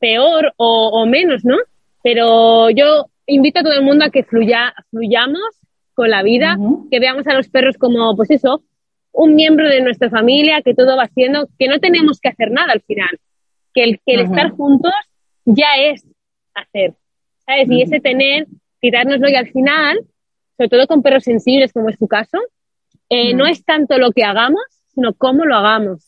[0.01, 1.57] peor o, menos, ¿no?
[2.03, 5.41] Pero yo invito a todo el mundo a que fluya, fluyamos
[5.95, 6.57] con la vida,
[6.91, 8.63] que veamos a los perros como, pues eso,
[9.13, 12.73] un miembro de nuestra familia, que todo va haciendo, que no tenemos que hacer nada
[12.73, 13.19] al final,
[13.75, 14.93] que el, que el estar juntos
[15.45, 16.07] ya es
[16.55, 16.95] hacer,
[17.45, 17.69] ¿sabes?
[17.71, 18.47] Y ese tener,
[18.81, 19.99] quitárnoslo y al final,
[20.57, 22.39] sobre todo con perros sensibles como es tu caso,
[23.09, 24.63] eh, no es tanto lo que hagamos,
[24.95, 26.08] sino cómo lo hagamos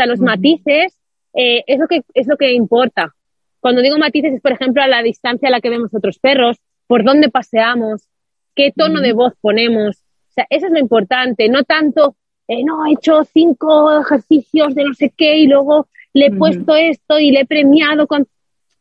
[0.00, 0.98] sea, los matices
[1.34, 3.14] eh, es, lo que, es lo que importa.
[3.60, 6.56] Cuando digo matices es, por ejemplo, a la distancia a la que vemos otros perros,
[6.86, 8.08] por dónde paseamos,
[8.54, 9.98] qué tono de voz ponemos.
[9.98, 12.16] O sea, eso es lo importante, no tanto,
[12.48, 16.74] eh, no, he hecho cinco ejercicios de no sé qué y luego le he puesto
[16.74, 18.26] esto y le he premiado con...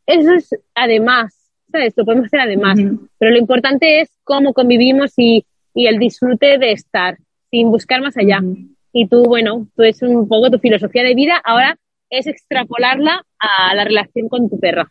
[0.05, 1.93] Eso es además, ¿sabes?
[1.95, 2.80] Lo podemos hacer además.
[3.20, 5.45] Pero lo importante es cómo convivimos y,
[5.76, 7.17] y, el disfrute de estar,
[7.51, 8.41] sin buscar más allá
[8.93, 11.77] y tú, bueno, tú es un poco tu filosofía de vida, ahora
[12.09, 14.87] es extrapolarla a la relación con tu perro.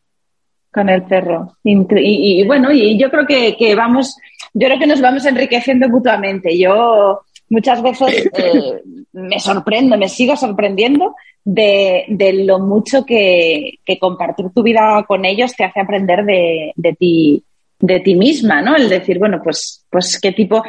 [0.72, 1.56] Con el perro.
[1.64, 4.16] Y, bueno, y yo creo que, que, vamos,
[4.52, 6.56] yo creo que nos vamos enriqueciendo mutuamente.
[6.58, 8.82] Yo muchas veces eh,
[9.12, 15.24] me sorprendo, me sigo sorprendiendo de, de lo mucho que, que, compartir tu vida con
[15.24, 17.44] ellos te hace aprender de, de ti
[17.80, 18.76] de ti misma, ¿no?
[18.76, 20.62] El decir, bueno, pues, pues qué tipo,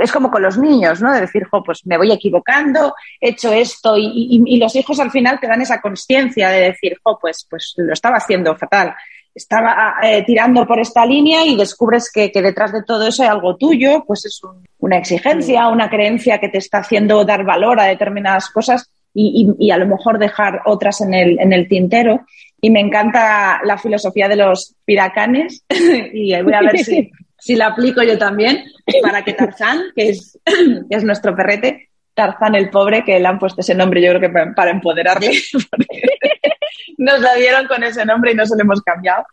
[0.00, 1.12] es como con los niños, ¿no?
[1.12, 5.10] De decir, jo, pues me voy equivocando, he hecho esto y, y, los hijos al
[5.10, 8.94] final te dan esa conciencia de decir, jo, pues, pues lo estaba haciendo fatal.
[9.34, 13.56] estaba eh, tirando por esta línea y descubres que, detrás de todo eso hay algo
[13.56, 14.40] tuyo, pues es
[14.78, 19.78] una exigencia, una creencia que te está haciendo dar valor a determinadas cosas y, a
[19.78, 22.24] lo mejor dejar otras en el, en el tintero.
[22.64, 25.64] Y me encanta la filosofía de los piracanes
[26.12, 28.64] y voy a ver si, si la aplico yo también
[29.02, 33.40] para que Tarzán, que es, que es nuestro perrete, Tarzán el pobre, que le han
[33.40, 35.32] puesto ese nombre, yo creo que para, empoderarle.
[36.98, 39.24] nos la dieron con ese nombre y no se lo hemos cambiado.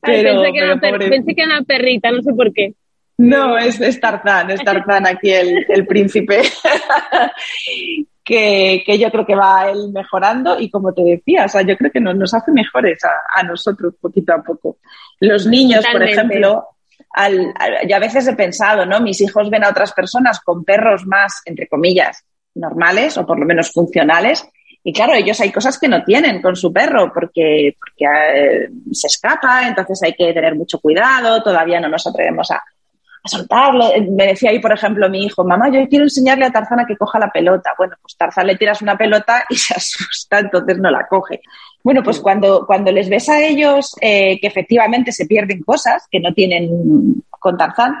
[0.00, 0.58] pensé, que
[1.42, 2.72] era una perrita, no sé por qué.
[3.18, 6.40] No, es, es Tarzán, es Tarzán aquí el, el príncipe.
[8.30, 11.90] Que, que, yo creo que va mejorando y como te decía, o sea, yo creo
[11.90, 14.76] que nos, nos hace mejores a, a, nosotros poquito a poco.
[15.18, 16.68] Los niños, por ejemplo,
[17.12, 17.52] al,
[17.88, 19.00] yo a veces he pensado, ¿no?
[19.00, 22.24] Mis hijos ven a otras personas con perros más, entre comillas,
[22.54, 24.46] normales o por lo menos funcionales.
[24.84, 29.08] Y claro, ellos hay cosas que no tienen con su perro porque, porque eh, se
[29.08, 32.62] escapa, entonces hay que tener mucho cuidado, todavía no nos atrevemos a,
[33.22, 33.90] a soltarlo.
[34.10, 36.96] Me decía ahí, por ejemplo, mi hijo, mamá, yo quiero enseñarle a Tarzán a que
[36.96, 37.74] coja la pelota.
[37.76, 41.40] Bueno, pues Tarzán le tiras una pelota y se asusta, entonces no la coge.
[41.82, 46.20] Bueno, pues cuando, cuando les ves a ellos eh, que efectivamente se pierden cosas que
[46.20, 47.96] no tienen con Tarzán,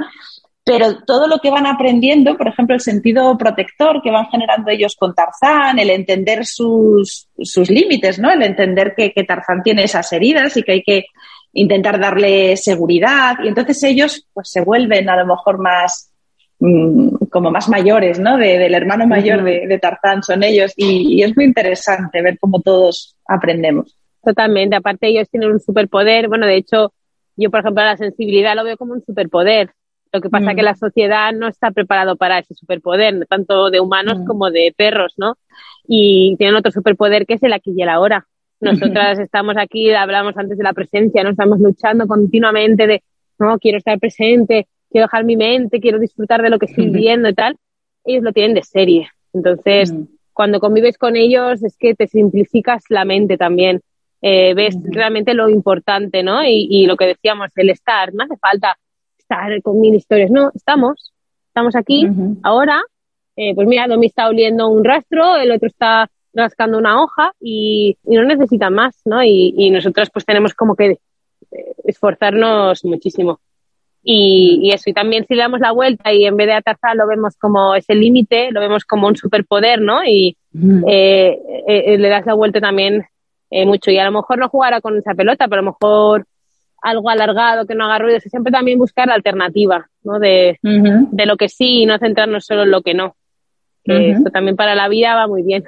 [0.62, 4.94] pero todo lo que van aprendiendo, por ejemplo, el sentido protector que van generando ellos
[4.96, 8.30] con Tarzán, el entender sus, sus límites, ¿no?
[8.30, 11.04] El entender que, que, Tarzán tiene esas heridas y que hay que
[11.52, 13.36] intentar darle seguridad.
[13.42, 16.10] Y entonces ellos pues se vuelven a lo mejor más
[16.62, 18.36] Mm, como más mayores, ¿no?
[18.36, 23.96] del hermano mayor de, Tarzán son ellos y, es muy interesante ver cómo todos aprendemos.
[24.22, 26.92] Totalmente, aparte ellos tienen un superpoder, bueno, de hecho,
[27.34, 29.70] yo por ejemplo la sensibilidad lo veo como un superpoder.
[30.12, 30.64] Lo que pasa es que mm.
[30.66, 34.24] la sociedad no está preparado para ese superpoder, tanto de humanos mm.
[34.26, 35.38] como de perros, ¿no?
[35.88, 38.26] Y tienen otro superpoder que es el aquí y el ahora.
[38.60, 43.02] Nosotras estamos aquí, hablamos antes de la presencia, no estamos luchando continuamente de,
[43.38, 47.28] no, quiero estar presente, quiero dejar mi mente, quiero disfrutar de lo que estoy viendo
[47.28, 47.56] y tal,
[48.04, 49.08] ellos lo tienen de serie.
[49.32, 49.94] Entonces,
[50.32, 53.80] cuando convives con ellos es que te simplificas la mente también.
[54.22, 56.44] Eh, ves realmente lo importante, ¿no?
[56.44, 58.76] Y, lo que decíamos, el estar, no hace falta
[59.18, 61.12] estar con mil historias, no, estamos,
[61.46, 62.06] estamos aquí,
[62.42, 62.82] ahora,
[63.36, 67.96] eh, pues mira, Domi está oliendo un rastro, el otro está rascando una hoja y,
[68.04, 69.22] no necesita más, ¿no?
[69.22, 70.98] Y, y nosotros pues tenemos como que
[71.50, 73.40] eh, esforzarnos muchísimo.
[74.02, 77.06] Y, eso, y también si le damos la vuelta y en vez de atazar lo
[77.06, 80.02] vemos como ese límite, lo vemos como un superpoder, ¿no?
[80.04, 80.36] Y
[80.86, 83.04] eh, eh, le das la vuelta también
[83.50, 83.90] eh, mucho.
[83.90, 86.24] Y a lo mejor no jugará con esa pelota, pero a lo mejor
[86.82, 88.20] algo alargado que no haga ruido.
[88.20, 90.18] siempre también buscar la alternativa, ¿no?
[90.18, 93.16] De, de lo que sí y no centrarnos solo en lo que no.
[93.84, 95.64] Esto también para la vida va muy bien.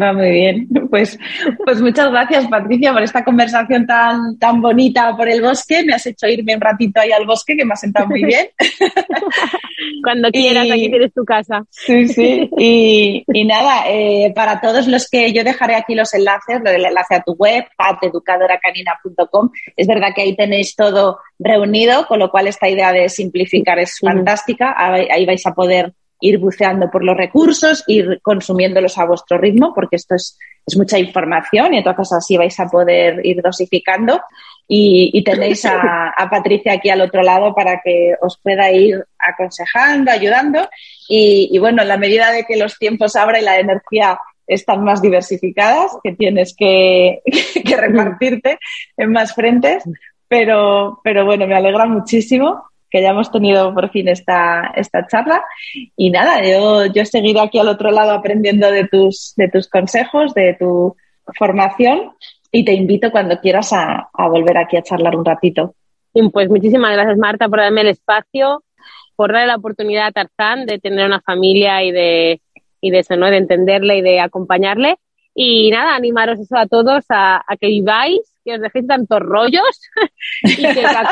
[0.00, 0.68] Va muy bien.
[0.90, 1.18] Pues,
[1.64, 5.82] pues muchas gracias, Patricia, por esta conversación tan, tan bonita por el bosque.
[5.84, 8.48] Me has hecho irme un ratito ahí al bosque, que me ha sentado muy bien.
[10.02, 11.64] Cuando quieras, aquí tienes tu casa.
[11.70, 12.48] Sí, sí.
[12.56, 17.16] Y, y nada, eh, para todos los que yo dejaré aquí los enlaces, el enlace
[17.16, 19.50] a tu web, pateducadoracanina.com.
[19.76, 23.98] Es verdad que ahí tenéis todo reunido, con lo cual esta idea de simplificar es
[23.98, 24.74] fantástica.
[24.76, 29.96] Ahí vais a poder ir buceando por los recursos, ir consumiéndolos a vuestro ritmo, porque
[29.96, 34.20] esto es, es mucha información y entonces así vais a poder ir dosificando.
[34.70, 40.68] Y, tenéis a, Patricia aquí al otro lado para que os pueda ir aconsejando, ayudando.
[41.08, 45.00] Y, bueno, en la medida de que los tiempos abran y la energía están más
[45.00, 47.22] diversificadas, que tienes que,
[47.64, 48.58] que repartirte
[48.98, 49.84] en más frentes.
[50.28, 55.44] Pero, pero bueno, me alegra muchísimo que hayamos tenido por fin esta, esta charla.
[55.96, 60.34] Y nada, yo, yo seguiré aquí al otro lado aprendiendo de tus, de tus consejos,
[60.34, 60.96] de tu
[61.36, 62.12] formación
[62.50, 65.74] y te invito cuando quieras a, volver aquí a charlar un ratito.
[66.32, 68.64] Pues muchísimas gracias Marta por darme el espacio,
[69.14, 72.40] por darle la oportunidad a Tarzán de tener una familia y de,
[72.80, 73.30] y de eso, ¿no?
[73.30, 74.96] De entenderle y de acompañarle.
[75.34, 79.80] Y nada, animaros eso a todos a, a que viváis que os dejéis tantos rollos
[80.42, 81.04] y que a,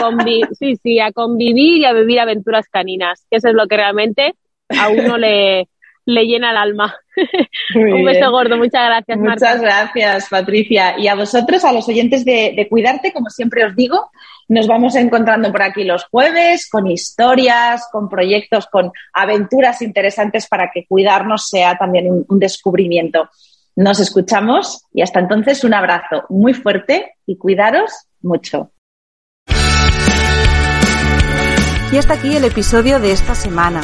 [0.59, 4.35] sí, sí, a convivir y a vivir aventuras caninas, que eso es lo que realmente
[4.71, 5.69] a uno le,
[6.07, 6.97] le llena el alma.
[7.75, 9.19] Un beso gordo, muchas gracias.
[9.19, 10.99] Muchas gracias, Patricia.
[10.99, 14.11] Y a vosotros, a los oyentes de, de, Cuidarte, como siempre os digo,
[14.49, 20.71] nos vamos encontrando por aquí los jueves con historias, con proyectos, con aventuras interesantes para
[20.73, 23.29] que cuidarnos sea también un descubrimiento.
[23.77, 28.73] Nos escuchamos y hasta entonces un abrazo muy fuerte y cuidaros mucho.
[31.93, 33.83] Y hasta aquí el episodio de esta semana.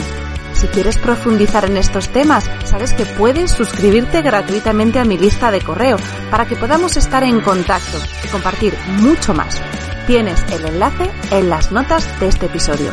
[0.55, 5.61] Si quieres profundizar en estos temas, sabes que puedes suscribirte gratuitamente a mi lista de
[5.61, 5.99] correo
[6.31, 9.61] para que podamos estar en contacto y compartir mucho más.
[10.07, 12.91] Tienes el enlace en las notas de este episodio.